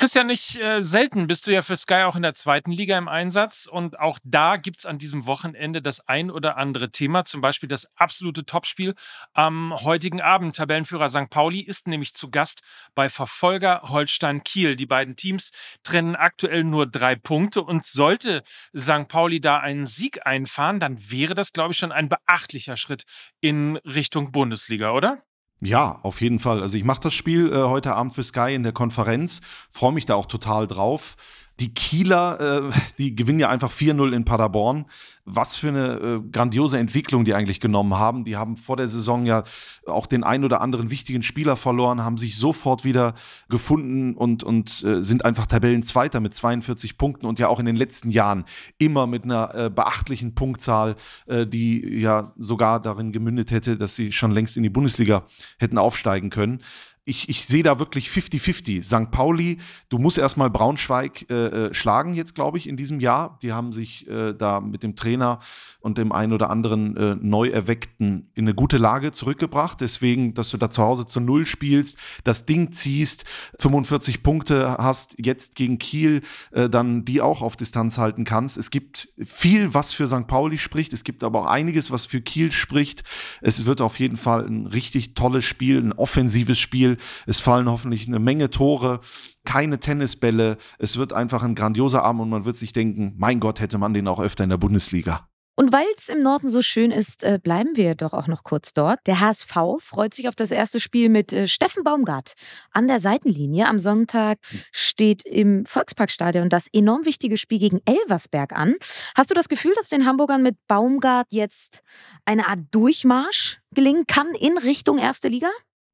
Christian, 0.00 0.28
nicht 0.28 0.58
äh, 0.58 0.80
selten 0.80 1.26
bist 1.26 1.46
du 1.46 1.52
ja 1.52 1.60
für 1.60 1.76
Sky 1.76 2.04
auch 2.04 2.16
in 2.16 2.22
der 2.22 2.32
zweiten 2.32 2.72
Liga 2.72 2.96
im 2.96 3.06
Einsatz 3.06 3.68
und 3.70 4.00
auch 4.00 4.18
da 4.24 4.56
gibt 4.56 4.78
es 4.78 4.86
an 4.86 4.96
diesem 4.96 5.26
Wochenende 5.26 5.82
das 5.82 6.00
ein 6.08 6.30
oder 6.30 6.56
andere 6.56 6.90
Thema, 6.90 7.24
zum 7.24 7.42
Beispiel 7.42 7.68
das 7.68 7.86
absolute 7.96 8.46
Topspiel 8.46 8.94
am 9.34 9.74
heutigen 9.74 10.22
Abend. 10.22 10.56
Tabellenführer 10.56 11.10
St. 11.10 11.28
Pauli 11.28 11.60
ist 11.60 11.86
nämlich 11.86 12.14
zu 12.14 12.30
Gast 12.30 12.62
bei 12.94 13.10
Verfolger 13.10 13.82
Holstein 13.90 14.42
Kiel. 14.42 14.74
Die 14.74 14.86
beiden 14.86 15.16
Teams 15.16 15.50
trennen 15.82 16.16
aktuell 16.16 16.64
nur 16.64 16.86
drei 16.86 17.14
Punkte 17.14 17.60
und 17.62 17.84
sollte 17.84 18.42
St. 18.74 19.06
Pauli 19.06 19.38
da 19.38 19.58
einen 19.58 19.84
Sieg 19.84 20.26
einfahren, 20.26 20.80
dann 20.80 20.96
wäre 21.10 21.34
das, 21.34 21.52
glaube 21.52 21.72
ich, 21.72 21.78
schon 21.78 21.92
ein 21.92 22.08
beachtlicher 22.08 22.78
Schritt 22.78 23.04
in 23.42 23.76
Richtung 23.84 24.32
Bundesliga, 24.32 24.92
oder? 24.92 25.22
Ja, 25.60 25.98
auf 26.02 26.20
jeden 26.20 26.38
Fall. 26.38 26.62
Also 26.62 26.76
ich 26.76 26.84
mache 26.84 27.00
das 27.00 27.14
Spiel 27.14 27.52
äh, 27.52 27.56
heute 27.56 27.94
Abend 27.94 28.14
für 28.14 28.22
Sky 28.22 28.54
in 28.54 28.62
der 28.62 28.72
Konferenz, 28.72 29.42
freue 29.68 29.92
mich 29.92 30.06
da 30.06 30.14
auch 30.14 30.26
total 30.26 30.66
drauf. 30.66 31.16
Die 31.60 31.74
Kieler, 31.74 32.40
äh, 32.40 32.72
die 32.98 33.14
gewinnen 33.14 33.38
ja 33.38 33.50
einfach 33.50 33.70
4-0 33.70 34.12
in 34.12 34.24
Paderborn. 34.24 34.86
Was 35.26 35.56
für 35.56 35.68
eine 35.68 35.88
äh, 35.94 36.20
grandiose 36.32 36.78
Entwicklung 36.78 37.24
die 37.24 37.34
eigentlich 37.34 37.60
genommen 37.60 37.98
haben. 37.98 38.24
Die 38.24 38.36
haben 38.36 38.56
vor 38.56 38.76
der 38.76 38.88
Saison 38.88 39.26
ja 39.26 39.42
auch 39.86 40.06
den 40.06 40.24
ein 40.24 40.42
oder 40.42 40.62
anderen 40.62 40.90
wichtigen 40.90 41.22
Spieler 41.22 41.56
verloren, 41.56 42.02
haben 42.02 42.16
sich 42.16 42.36
sofort 42.36 42.84
wieder 42.84 43.14
gefunden 43.48 44.14
und, 44.14 44.42
und 44.42 44.82
äh, 44.82 45.02
sind 45.02 45.24
einfach 45.24 45.46
Tabellenzweiter 45.46 46.20
mit 46.20 46.34
42 46.34 46.96
Punkten 46.96 47.26
und 47.26 47.38
ja 47.38 47.48
auch 47.48 47.60
in 47.60 47.66
den 47.66 47.76
letzten 47.76 48.10
Jahren 48.10 48.44
immer 48.78 49.06
mit 49.06 49.24
einer 49.24 49.54
äh, 49.54 49.70
beachtlichen 49.70 50.34
Punktzahl, 50.34 50.96
äh, 51.26 51.46
die 51.46 52.00
ja 52.00 52.32
sogar 52.38 52.80
darin 52.80 53.12
gemündet 53.12 53.50
hätte, 53.50 53.76
dass 53.76 53.94
sie 53.94 54.12
schon 54.12 54.30
längst 54.30 54.56
in 54.56 54.62
die 54.62 54.70
Bundesliga 54.70 55.24
hätten 55.58 55.76
aufsteigen 55.76 56.30
können 56.30 56.62
ich, 57.10 57.28
ich 57.28 57.44
sehe 57.44 57.64
da 57.64 57.78
wirklich 57.80 58.08
50-50. 58.08 58.84
St. 58.84 59.10
Pauli, 59.10 59.58
du 59.88 59.98
musst 59.98 60.16
erstmal 60.16 60.48
Braunschweig 60.48 61.28
äh, 61.28 61.34
äh, 61.34 61.74
schlagen 61.74 62.14
jetzt, 62.14 62.36
glaube 62.36 62.56
ich, 62.56 62.68
in 62.68 62.76
diesem 62.76 63.00
Jahr. 63.00 63.36
Die 63.42 63.52
haben 63.52 63.72
sich 63.72 64.08
äh, 64.08 64.32
da 64.32 64.60
mit 64.60 64.84
dem 64.84 64.94
Trainer 64.94 65.40
und 65.80 65.98
dem 65.98 66.12
einen 66.12 66.32
oder 66.32 66.50
anderen 66.50 66.96
äh, 66.96 67.16
neu 67.20 67.50
in 67.98 68.28
eine 68.36 68.54
gute 68.54 68.78
Lage 68.78 69.10
zurückgebracht. 69.10 69.80
Deswegen, 69.80 70.34
dass 70.34 70.50
du 70.50 70.56
da 70.56 70.70
zu 70.70 70.82
Hause 70.82 71.04
zu 71.04 71.20
Null 71.20 71.46
spielst, 71.46 71.98
das 72.22 72.46
Ding 72.46 72.72
ziehst, 72.72 73.24
45 73.58 74.22
Punkte 74.22 74.76
hast, 74.78 75.16
jetzt 75.18 75.56
gegen 75.56 75.78
Kiel, 75.78 76.22
äh, 76.52 76.70
dann 76.70 77.04
die 77.04 77.20
auch 77.20 77.42
auf 77.42 77.56
Distanz 77.56 77.98
halten 77.98 78.24
kannst. 78.24 78.56
Es 78.56 78.70
gibt 78.70 79.08
viel, 79.18 79.74
was 79.74 79.92
für 79.92 80.06
St. 80.06 80.28
Pauli 80.28 80.58
spricht. 80.58 80.92
Es 80.92 81.02
gibt 81.02 81.24
aber 81.24 81.40
auch 81.40 81.46
einiges, 81.46 81.90
was 81.90 82.06
für 82.06 82.20
Kiel 82.20 82.52
spricht. 82.52 83.02
Es 83.40 83.66
wird 83.66 83.80
auf 83.80 83.98
jeden 83.98 84.16
Fall 84.16 84.46
ein 84.46 84.66
richtig 84.66 85.14
tolles 85.14 85.44
Spiel, 85.44 85.78
ein 85.78 85.92
offensives 85.92 86.58
Spiel. 86.58 86.98
Es 87.26 87.40
fallen 87.40 87.70
hoffentlich 87.70 88.06
eine 88.06 88.18
Menge 88.18 88.50
Tore, 88.50 89.00
keine 89.44 89.80
Tennisbälle. 89.80 90.56
Es 90.78 90.96
wird 90.96 91.12
einfach 91.12 91.42
ein 91.42 91.54
grandioser 91.54 92.02
Abend 92.02 92.22
und 92.22 92.30
man 92.30 92.44
wird 92.44 92.56
sich 92.56 92.72
denken, 92.72 93.14
mein 93.16 93.40
Gott, 93.40 93.60
hätte 93.60 93.78
man 93.78 93.94
den 93.94 94.08
auch 94.08 94.20
öfter 94.20 94.44
in 94.44 94.50
der 94.50 94.58
Bundesliga. 94.58 95.28
Und 95.60 95.74
weil 95.74 95.84
es 95.94 96.08
im 96.08 96.22
Norden 96.22 96.48
so 96.48 96.62
schön 96.62 96.90
ist, 96.90 97.22
äh, 97.22 97.38
bleiben 97.38 97.76
wir 97.76 97.94
doch 97.94 98.14
auch 98.14 98.28
noch 98.28 98.44
kurz 98.44 98.72
dort. 98.72 98.98
Der 99.06 99.20
HSV 99.20 99.52
freut 99.78 100.14
sich 100.14 100.26
auf 100.26 100.34
das 100.34 100.50
erste 100.50 100.80
Spiel 100.80 101.10
mit 101.10 101.34
äh, 101.34 101.46
Steffen 101.48 101.84
Baumgart 101.84 102.32
an 102.70 102.88
der 102.88 102.98
Seitenlinie. 102.98 103.68
Am 103.68 103.78
Sonntag 103.78 104.38
steht 104.72 105.26
im 105.26 105.66
Volksparkstadion 105.66 106.48
das 106.48 106.66
enorm 106.72 107.04
wichtige 107.04 107.36
Spiel 107.36 107.58
gegen 107.58 107.80
Elversberg 107.84 108.54
an. 108.54 108.74
Hast 109.14 109.30
du 109.30 109.34
das 109.34 109.50
Gefühl, 109.50 109.74
dass 109.76 109.90
den 109.90 110.06
Hamburgern 110.06 110.42
mit 110.42 110.56
Baumgart 110.66 111.26
jetzt 111.28 111.82
eine 112.24 112.48
Art 112.48 112.60
Durchmarsch 112.70 113.60
gelingen 113.74 114.06
kann 114.06 114.28
in 114.40 114.56
Richtung 114.56 114.96
erste 114.96 115.28
Liga? 115.28 115.50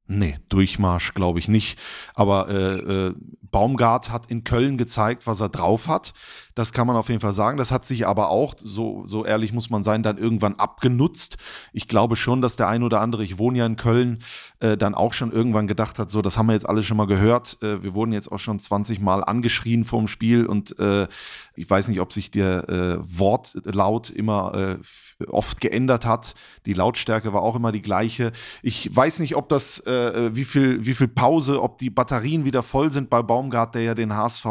Nee, 0.07 0.35
Durchmarsch 0.49 1.13
glaube 1.13 1.39
ich 1.39 1.47
nicht. 1.47 1.79
Aber 2.15 2.47
äh, 2.49 3.07
äh, 3.07 3.13
Baumgart 3.51 4.11
hat 4.11 4.27
in 4.27 4.43
Köln 4.43 4.77
gezeigt, 4.77 5.27
was 5.27 5.39
er 5.39 5.49
drauf 5.49 5.87
hat. 5.87 6.13
Das 6.55 6.73
kann 6.73 6.87
man 6.87 6.95
auf 6.95 7.09
jeden 7.09 7.21
Fall 7.21 7.33
sagen. 7.33 7.57
Das 7.57 7.71
hat 7.71 7.85
sich 7.85 8.07
aber 8.07 8.29
auch, 8.29 8.55
so, 8.57 9.05
so 9.05 9.25
ehrlich 9.25 9.53
muss 9.53 9.69
man 9.69 9.83
sein, 9.83 10.01
dann 10.01 10.17
irgendwann 10.17 10.55
abgenutzt. 10.55 11.37
Ich 11.71 11.87
glaube 11.87 12.15
schon, 12.15 12.41
dass 12.41 12.55
der 12.55 12.67
ein 12.67 12.81
oder 12.81 12.99
andere, 12.99 13.23
ich 13.23 13.37
wohne 13.37 13.59
ja 13.59 13.65
in 13.65 13.75
Köln, 13.75 14.19
äh, 14.59 14.75
dann 14.75 14.95
auch 14.95 15.13
schon 15.13 15.31
irgendwann 15.31 15.67
gedacht 15.67 15.99
hat, 15.99 16.09
so, 16.09 16.21
das 16.23 16.37
haben 16.37 16.47
wir 16.47 16.53
jetzt 16.53 16.67
alle 16.67 16.81
schon 16.81 16.97
mal 16.97 17.05
gehört. 17.05 17.57
Äh, 17.61 17.83
wir 17.83 17.93
wurden 17.93 18.11
jetzt 18.11 18.31
auch 18.31 18.39
schon 18.39 18.59
20 18.59 18.99
Mal 19.01 19.23
angeschrien 19.23 19.83
vorm 19.83 20.07
Spiel 20.07 20.47
und 20.47 20.79
äh, 20.79 21.07
ich 21.55 21.69
weiß 21.69 21.89
nicht, 21.89 22.01
ob 22.01 22.11
sich 22.11 22.31
der 22.31 22.69
äh, 22.69 22.97
Wortlaut 23.01 24.09
immer 24.09 24.53
äh, 24.55 25.25
oft 25.27 25.61
geändert 25.61 26.05
hat. 26.05 26.35
Die 26.65 26.73
Lautstärke 26.73 27.33
war 27.33 27.41
auch 27.41 27.55
immer 27.55 27.71
die 27.71 27.81
gleiche. 27.81 28.31
Ich 28.61 28.95
weiß 28.95 29.19
nicht, 29.19 29.35
ob 29.35 29.49
das, 29.49 29.85
äh, 29.85 30.35
wie 30.35 30.43
viel, 30.43 30.85
wie 30.85 30.93
viel 30.93 31.07
Pause, 31.07 31.61
ob 31.61 31.77
die 31.77 31.89
Batterien 31.89 32.45
wieder 32.45 32.63
voll 32.63 32.91
sind 32.91 33.09
bei 33.09 33.21
Baumgart, 33.21 33.36
der 33.75 33.81
ja 33.81 33.95
den 33.95 34.15
HSV 34.15 34.45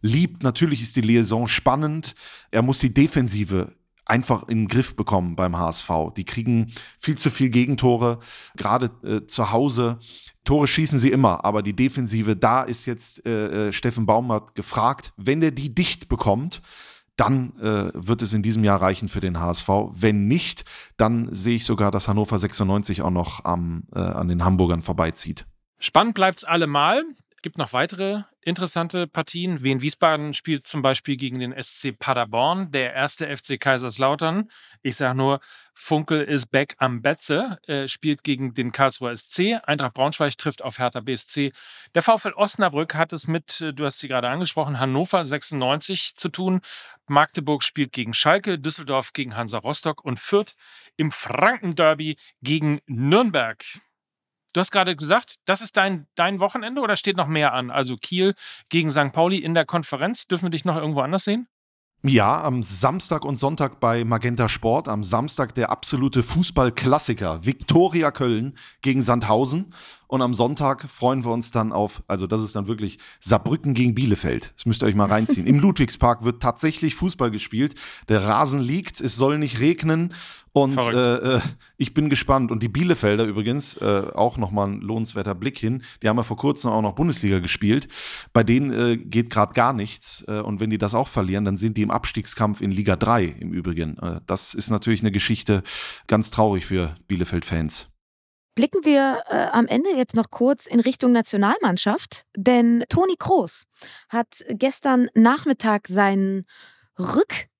liebt. 0.00 0.42
Natürlich 0.42 0.82
ist 0.82 0.96
die 0.96 1.00
Liaison 1.00 1.48
spannend. 1.48 2.14
Er 2.50 2.62
muss 2.62 2.78
die 2.78 2.94
Defensive 2.94 3.72
einfach 4.06 4.48
in 4.48 4.62
den 4.62 4.68
Griff 4.68 4.96
bekommen 4.96 5.36
beim 5.36 5.56
HSV. 5.58 5.90
Die 6.16 6.24
kriegen 6.24 6.72
viel 6.98 7.16
zu 7.16 7.30
viel 7.30 7.48
Gegentore, 7.48 8.18
gerade 8.56 8.90
äh, 9.04 9.26
zu 9.26 9.52
Hause. 9.52 9.98
Tore 10.44 10.66
schießen 10.66 10.98
sie 10.98 11.10
immer, 11.10 11.44
aber 11.44 11.62
die 11.62 11.76
Defensive, 11.76 12.34
da 12.34 12.62
ist 12.62 12.86
jetzt 12.86 13.24
äh, 13.26 13.68
äh 13.68 13.72
Steffen 13.72 14.06
Baumert 14.06 14.54
gefragt, 14.54 15.12
wenn 15.16 15.42
er 15.42 15.52
die 15.52 15.74
dicht 15.74 16.08
bekommt, 16.08 16.60
dann 17.16 17.52
äh, 17.58 17.92
wird 17.94 18.22
es 18.22 18.32
in 18.32 18.42
diesem 18.42 18.64
Jahr 18.64 18.80
reichen 18.80 19.08
für 19.08 19.20
den 19.20 19.38
HSV. 19.38 19.68
Wenn 19.92 20.26
nicht, 20.26 20.64
dann 20.96 21.28
sehe 21.32 21.56
ich 21.56 21.64
sogar, 21.66 21.90
dass 21.90 22.08
Hannover 22.08 22.38
96 22.38 23.02
auch 23.02 23.10
noch 23.10 23.44
am, 23.44 23.84
äh, 23.94 23.98
an 23.98 24.28
den 24.28 24.44
Hamburgern 24.44 24.80
vorbeizieht. 24.80 25.46
Spannend 25.78 26.14
bleibt 26.14 26.38
es 26.38 26.44
allemal 26.44 27.04
gibt 27.42 27.58
noch 27.58 27.72
weitere 27.72 28.22
interessante 28.42 29.06
Partien. 29.06 29.62
Wien 29.62 29.82
Wiesbaden 29.82 30.34
spielt 30.34 30.62
zum 30.62 30.82
Beispiel 30.82 31.16
gegen 31.16 31.38
den 31.40 31.54
SC 31.62 31.98
Paderborn, 31.98 32.70
der 32.72 32.94
erste 32.94 33.34
FC 33.34 33.60
Kaiserslautern. 33.60 34.50
Ich 34.82 34.96
sage 34.96 35.16
nur, 35.16 35.40
Funkel 35.74 36.22
ist 36.22 36.50
back 36.50 36.74
am 36.78 37.02
Betze, 37.02 37.58
äh, 37.66 37.88
spielt 37.88 38.24
gegen 38.24 38.54
den 38.54 38.72
Karlsruher 38.72 39.16
SC. 39.16 39.60
Eintracht 39.64 39.94
Braunschweig 39.94 40.36
trifft 40.36 40.62
auf 40.62 40.78
Hertha 40.78 41.00
BSC. 41.00 41.52
Der 41.94 42.02
VfL 42.02 42.32
Osnabrück 42.34 42.94
hat 42.94 43.12
es 43.12 43.26
mit, 43.26 43.60
äh, 43.60 43.72
du 43.72 43.84
hast 43.84 43.98
sie 43.98 44.08
gerade 44.08 44.28
angesprochen, 44.28 44.78
Hannover 44.78 45.24
96 45.24 46.16
zu 46.16 46.28
tun. 46.28 46.60
Magdeburg 47.06 47.62
spielt 47.62 47.92
gegen 47.92 48.14
Schalke, 48.14 48.58
Düsseldorf 48.58 49.12
gegen 49.12 49.36
Hansa 49.36 49.58
Rostock 49.58 50.04
und 50.04 50.18
Fürth 50.18 50.54
im 50.96 51.12
Frankenderby 51.12 52.16
gegen 52.42 52.80
Nürnberg. 52.86 53.64
Du 54.52 54.60
hast 54.60 54.70
gerade 54.70 54.96
gesagt, 54.96 55.36
das 55.44 55.60
ist 55.60 55.76
dein, 55.76 56.06
dein 56.16 56.40
Wochenende 56.40 56.80
oder 56.80 56.96
steht 56.96 57.16
noch 57.16 57.28
mehr 57.28 57.52
an? 57.52 57.70
Also 57.70 57.96
Kiel 57.96 58.34
gegen 58.68 58.90
St. 58.90 59.12
Pauli 59.12 59.38
in 59.38 59.54
der 59.54 59.64
Konferenz. 59.64 60.26
Dürfen 60.26 60.46
wir 60.46 60.50
dich 60.50 60.64
noch 60.64 60.76
irgendwo 60.76 61.00
anders 61.00 61.24
sehen? 61.24 61.46
Ja, 62.02 62.42
am 62.42 62.62
Samstag 62.62 63.26
und 63.26 63.38
Sonntag 63.38 63.78
bei 63.78 64.04
Magenta 64.04 64.48
Sport. 64.48 64.88
Am 64.88 65.04
Samstag 65.04 65.54
der 65.54 65.70
absolute 65.70 66.22
Fußballklassiker 66.22 67.44
Viktoria 67.44 68.10
Köln 68.10 68.56
gegen 68.80 69.02
Sandhausen. 69.02 69.74
Und 70.10 70.22
am 70.22 70.34
Sonntag 70.34 70.90
freuen 70.90 71.24
wir 71.24 71.30
uns 71.30 71.52
dann 71.52 71.70
auf, 71.70 72.02
also 72.08 72.26
das 72.26 72.42
ist 72.42 72.56
dann 72.56 72.66
wirklich 72.66 72.98
Saarbrücken 73.20 73.74
gegen 73.74 73.94
Bielefeld. 73.94 74.52
Das 74.56 74.66
müsst 74.66 74.82
ihr 74.82 74.86
euch 74.86 74.96
mal 74.96 75.06
reinziehen. 75.06 75.46
Im 75.46 75.60
Ludwigspark 75.60 76.24
wird 76.24 76.42
tatsächlich 76.42 76.96
Fußball 76.96 77.30
gespielt. 77.30 77.76
Der 78.08 78.24
Rasen 78.24 78.58
liegt, 78.58 79.00
es 79.00 79.14
soll 79.14 79.38
nicht 79.38 79.60
regnen. 79.60 80.12
Und 80.50 80.76
äh, 80.78 81.36
äh, 81.36 81.40
ich 81.76 81.94
bin 81.94 82.10
gespannt. 82.10 82.50
Und 82.50 82.60
die 82.60 82.68
Bielefelder 82.68 83.24
übrigens, 83.24 83.76
äh, 83.76 84.10
auch 84.12 84.36
nochmal 84.36 84.66
ein 84.66 84.80
lohnenswerter 84.80 85.36
Blick 85.36 85.56
hin, 85.56 85.84
die 86.02 86.08
haben 86.08 86.16
ja 86.16 86.24
vor 86.24 86.36
kurzem 86.36 86.72
auch 86.72 86.82
noch 86.82 86.96
Bundesliga 86.96 87.38
gespielt. 87.38 87.86
Bei 88.32 88.42
denen 88.42 88.72
äh, 88.72 88.96
geht 88.96 89.30
gerade 89.30 89.54
gar 89.54 89.72
nichts. 89.72 90.24
Äh, 90.26 90.40
und 90.40 90.58
wenn 90.58 90.70
die 90.70 90.78
das 90.78 90.96
auch 90.96 91.06
verlieren, 91.06 91.44
dann 91.44 91.56
sind 91.56 91.76
die 91.76 91.82
im 91.82 91.92
Abstiegskampf 91.92 92.62
in 92.62 92.72
Liga 92.72 92.96
3 92.96 93.26
im 93.26 93.52
Übrigen. 93.52 93.96
Äh, 93.98 94.22
das 94.26 94.54
ist 94.54 94.70
natürlich 94.70 95.02
eine 95.02 95.12
Geschichte 95.12 95.62
ganz 96.08 96.32
traurig 96.32 96.66
für 96.66 96.96
Bielefeld-Fans. 97.06 97.86
Blicken 98.54 98.84
wir 98.84 99.22
äh, 99.28 99.46
am 99.52 99.66
Ende 99.66 99.90
jetzt 99.90 100.14
noch 100.14 100.30
kurz 100.30 100.66
in 100.66 100.80
Richtung 100.80 101.12
Nationalmannschaft, 101.12 102.26
denn 102.36 102.84
Toni 102.88 103.16
Kroos 103.18 103.64
hat 104.08 104.44
gestern 104.48 105.08
Nachmittag 105.14 105.88
seinen 105.88 106.46
Rück 106.98 107.50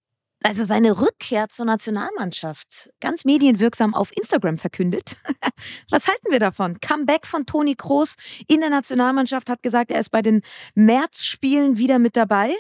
also 0.42 0.64
seine 0.64 1.00
Rückkehr 1.00 1.48
zur 1.48 1.66
Nationalmannschaft 1.66 2.90
ganz 3.00 3.24
medienwirksam 3.24 3.94
auf 3.94 4.16
Instagram 4.16 4.59
verkündet. 4.59 5.16
Was 5.90 6.09
halten 6.09 6.31
wir 6.31 6.38
davon? 6.38 6.81
Comeback 6.81 7.26
von 7.26 7.44
Toni 7.44 7.74
Kroos 7.74 8.16
in 8.48 8.61
der 8.61 8.70
Nationalmannschaft 8.70 9.50
hat 9.50 9.62
gesagt, 9.62 9.90
er 9.90 10.00
ist 10.00 10.11
bei 10.11 10.22
den 10.22 10.40
Märzspielen 10.74 11.76
wieder 11.76 11.98
mit 11.98 12.16
dabei. 12.16 12.55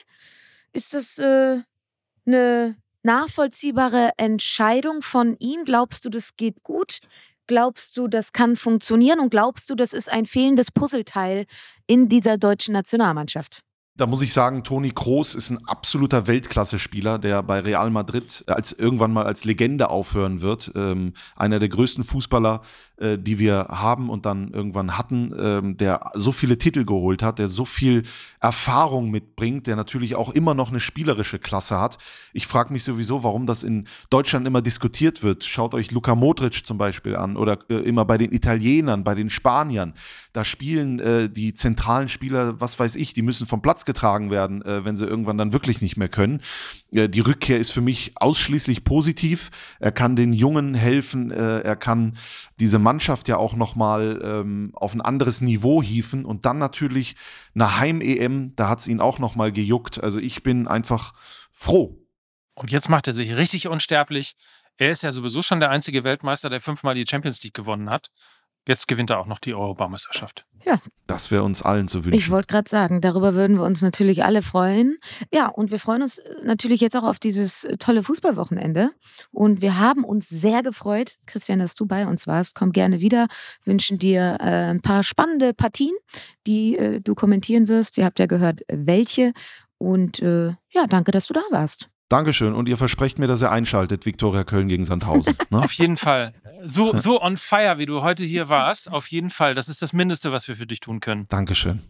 Ist 0.72 0.92
das 0.92 1.18
äh, 1.18 1.62
eine 2.26 2.76
nachvollziehbare 3.02 4.10
Entscheidung 4.18 5.00
von 5.00 5.36
ihm? 5.38 5.64
Glaubst 5.64 6.04
du, 6.04 6.10
das 6.10 6.36
geht 6.36 6.62
gut? 6.62 7.00
Glaubst 7.50 7.96
du, 7.96 8.06
das 8.06 8.32
kann 8.32 8.54
funktionieren? 8.54 9.18
Und 9.18 9.30
glaubst 9.30 9.68
du, 9.68 9.74
das 9.74 9.92
ist 9.92 10.08
ein 10.08 10.24
fehlendes 10.24 10.70
Puzzleteil 10.70 11.46
in 11.88 12.08
dieser 12.08 12.38
deutschen 12.38 12.74
Nationalmannschaft? 12.74 13.64
Da 14.00 14.06
muss 14.06 14.22
ich 14.22 14.32
sagen, 14.32 14.64
Toni 14.64 14.92
Kroos 14.92 15.34
ist 15.34 15.50
ein 15.50 15.58
absoluter 15.68 16.26
Weltklasse-Spieler, 16.26 17.18
der 17.18 17.42
bei 17.42 17.60
Real 17.60 17.90
Madrid 17.90 18.44
als 18.46 18.72
irgendwann 18.72 19.12
mal 19.12 19.26
als 19.26 19.44
Legende 19.44 19.90
aufhören 19.90 20.40
wird. 20.40 20.72
Ähm, 20.74 21.12
einer 21.36 21.58
der 21.58 21.68
größten 21.68 22.02
Fußballer, 22.02 22.62
äh, 22.96 23.18
die 23.18 23.38
wir 23.38 23.66
haben 23.68 24.08
und 24.08 24.24
dann 24.24 24.52
irgendwann 24.54 24.96
hatten, 24.96 25.34
ähm, 25.38 25.76
der 25.76 26.12
so 26.14 26.32
viele 26.32 26.56
Titel 26.56 26.86
geholt 26.86 27.22
hat, 27.22 27.38
der 27.38 27.48
so 27.48 27.66
viel 27.66 28.04
Erfahrung 28.40 29.10
mitbringt, 29.10 29.66
der 29.66 29.76
natürlich 29.76 30.14
auch 30.14 30.30
immer 30.30 30.54
noch 30.54 30.70
eine 30.70 30.80
spielerische 30.80 31.38
Klasse 31.38 31.78
hat. 31.78 31.98
Ich 32.32 32.46
frage 32.46 32.72
mich 32.72 32.84
sowieso, 32.84 33.22
warum 33.22 33.44
das 33.44 33.62
in 33.62 33.86
Deutschland 34.08 34.46
immer 34.46 34.62
diskutiert 34.62 35.22
wird. 35.22 35.44
Schaut 35.44 35.74
euch 35.74 35.90
Luka 35.90 36.14
Modric 36.14 36.64
zum 36.64 36.78
Beispiel 36.78 37.16
an 37.16 37.36
oder 37.36 37.58
äh, 37.68 37.74
immer 37.74 38.06
bei 38.06 38.16
den 38.16 38.32
Italienern, 38.32 39.04
bei 39.04 39.14
den 39.14 39.28
Spaniern. 39.28 39.92
Da 40.32 40.42
spielen 40.42 41.00
äh, 41.00 41.28
die 41.28 41.52
zentralen 41.52 42.08
Spieler, 42.08 42.58
was 42.62 42.78
weiß 42.78 42.96
ich, 42.96 43.12
die 43.12 43.20
müssen 43.20 43.46
vom 43.46 43.60
Platz 43.60 43.84
getragen 43.90 44.30
werden, 44.30 44.62
äh, 44.62 44.84
wenn 44.84 44.96
sie 44.96 45.04
irgendwann 45.04 45.36
dann 45.36 45.52
wirklich 45.52 45.82
nicht 45.82 45.96
mehr 45.96 46.08
können. 46.08 46.40
Äh, 46.92 47.08
die 47.08 47.18
Rückkehr 47.18 47.58
ist 47.58 47.72
für 47.72 47.80
mich 47.80 48.12
ausschließlich 48.14 48.84
positiv. 48.84 49.50
Er 49.80 49.90
kann 49.90 50.14
den 50.14 50.32
Jungen 50.32 50.74
helfen, 50.74 51.32
äh, 51.32 51.60
er 51.60 51.74
kann 51.74 52.16
diese 52.60 52.78
Mannschaft 52.78 53.26
ja 53.26 53.36
auch 53.36 53.56
nochmal 53.56 54.20
ähm, 54.22 54.70
auf 54.74 54.94
ein 54.94 55.00
anderes 55.00 55.40
Niveau 55.40 55.82
hieven 55.82 56.24
und 56.24 56.46
dann 56.46 56.58
natürlich 56.58 57.16
eine 57.54 57.78
Heim-EM, 57.78 58.54
da 58.54 58.68
hat 58.68 58.78
es 58.78 58.86
ihn 58.86 59.00
auch 59.00 59.18
nochmal 59.18 59.50
gejuckt. 59.50 60.00
Also 60.00 60.20
ich 60.20 60.44
bin 60.44 60.68
einfach 60.68 61.12
froh. 61.50 61.98
Und 62.54 62.70
jetzt 62.70 62.88
macht 62.88 63.08
er 63.08 63.12
sich 63.12 63.36
richtig 63.36 63.66
unsterblich. 63.66 64.36
Er 64.76 64.92
ist 64.92 65.02
ja 65.02 65.10
sowieso 65.10 65.42
schon 65.42 65.60
der 65.60 65.70
einzige 65.70 66.04
Weltmeister, 66.04 66.48
der 66.48 66.60
fünfmal 66.60 66.94
die 66.94 67.06
Champions 67.08 67.42
League 67.42 67.54
gewonnen 67.54 67.90
hat. 67.90 68.10
Jetzt 68.68 68.86
gewinnt 68.86 69.10
er 69.10 69.18
auch 69.18 69.26
noch 69.26 69.40
die 69.40 69.54
Europameisterschaft. 69.54 70.46
Ja. 70.64 70.80
Das 71.06 71.30
wäre 71.30 71.42
uns 71.42 71.62
allen 71.62 71.88
zu 71.88 72.04
wünschen. 72.04 72.18
Ich 72.18 72.30
wollte 72.30 72.46
gerade 72.46 72.70
sagen, 72.70 73.00
darüber 73.00 73.34
würden 73.34 73.56
wir 73.56 73.64
uns 73.64 73.82
natürlich 73.82 74.24
alle 74.24 74.42
freuen. 74.42 74.98
Ja, 75.32 75.48
und 75.48 75.70
wir 75.70 75.78
freuen 75.78 76.02
uns 76.02 76.18
äh, 76.18 76.34
natürlich 76.44 76.80
jetzt 76.80 76.96
auch 76.96 77.02
auf 77.02 77.18
dieses 77.18 77.64
äh, 77.64 77.76
tolle 77.78 78.02
Fußballwochenende. 78.02 78.90
Und 79.32 79.62
wir 79.62 79.78
haben 79.78 80.04
uns 80.04 80.28
sehr 80.28 80.62
gefreut, 80.62 81.18
Christian, 81.26 81.58
dass 81.58 81.74
du 81.74 81.86
bei 81.86 82.06
uns 82.06 82.26
warst. 82.26 82.54
Komm 82.54 82.72
gerne 82.72 83.00
wieder. 83.00 83.26
Wünschen 83.64 83.98
dir 83.98 84.38
äh, 84.40 84.70
ein 84.70 84.82
paar 84.82 85.02
spannende 85.02 85.52
Partien, 85.54 85.94
die 86.46 86.76
äh, 86.76 87.00
du 87.00 87.14
kommentieren 87.14 87.68
wirst. 87.68 87.98
Ihr 87.98 88.04
habt 88.04 88.18
ja 88.18 88.26
gehört, 88.26 88.60
welche. 88.68 89.32
Und 89.78 90.20
äh, 90.20 90.48
ja, 90.68 90.86
danke, 90.88 91.10
dass 91.10 91.26
du 91.26 91.34
da 91.34 91.42
warst. 91.50 91.90
Dankeschön. 92.10 92.54
Und 92.54 92.68
ihr 92.68 92.76
versprecht 92.76 93.18
mir, 93.20 93.28
dass 93.28 93.40
ihr 93.40 93.50
einschaltet, 93.50 94.04
Viktoria 94.04 94.42
Köln 94.44 94.68
gegen 94.68 94.84
Sandhausen. 94.84 95.36
Ne? 95.50 95.58
auf 95.58 95.72
jeden 95.72 95.96
Fall. 95.96 96.34
So, 96.64 96.94
so 96.96 97.22
on 97.22 97.36
fire, 97.36 97.78
wie 97.78 97.86
du 97.86 98.02
heute 98.02 98.24
hier 98.24 98.48
warst, 98.48 98.92
auf 98.92 99.06
jeden 99.08 99.30
Fall. 99.30 99.54
Das 99.54 99.68
ist 99.68 99.80
das 99.80 99.92
Mindeste, 99.92 100.32
was 100.32 100.46
wir 100.48 100.56
für 100.56 100.66
dich 100.66 100.80
tun 100.80 101.00
können. 101.00 101.26
Dankeschön. 101.28 101.80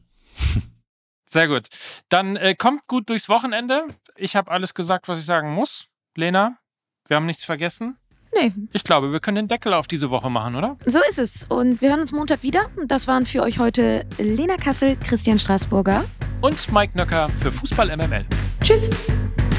Sehr 1.26 1.48
gut. 1.48 1.68
Dann 2.08 2.36
äh, 2.36 2.54
kommt 2.54 2.86
gut 2.86 3.08
durchs 3.08 3.28
Wochenende. 3.28 3.84
Ich 4.16 4.36
habe 4.36 4.50
alles 4.50 4.74
gesagt, 4.74 5.08
was 5.08 5.20
ich 5.20 5.24
sagen 5.24 5.52
muss. 5.52 5.88
Lena, 6.16 6.58
wir 7.06 7.16
haben 7.16 7.26
nichts 7.26 7.44
vergessen. 7.44 7.96
Nee. 8.34 8.52
Ich 8.72 8.84
glaube, 8.84 9.12
wir 9.12 9.20
können 9.20 9.36
den 9.36 9.48
Deckel 9.48 9.74
auf 9.74 9.88
diese 9.88 10.10
Woche 10.10 10.30
machen, 10.30 10.54
oder? 10.54 10.76
So 10.86 11.00
ist 11.08 11.18
es. 11.18 11.44
Und 11.48 11.80
wir 11.80 11.90
hören 11.90 12.00
uns 12.00 12.12
Montag 12.12 12.42
wieder. 12.42 12.70
Das 12.86 13.08
waren 13.08 13.26
für 13.26 13.42
euch 13.42 13.58
heute 13.58 14.06
Lena 14.18 14.56
Kassel, 14.56 14.96
Christian 14.96 15.38
Straßburger 15.38 16.04
und 16.40 16.72
Mike 16.72 16.96
Nöcker 16.96 17.28
für 17.40 17.50
Fußball 17.50 17.96
MML. 17.96 18.26
Tschüss. 18.62 18.90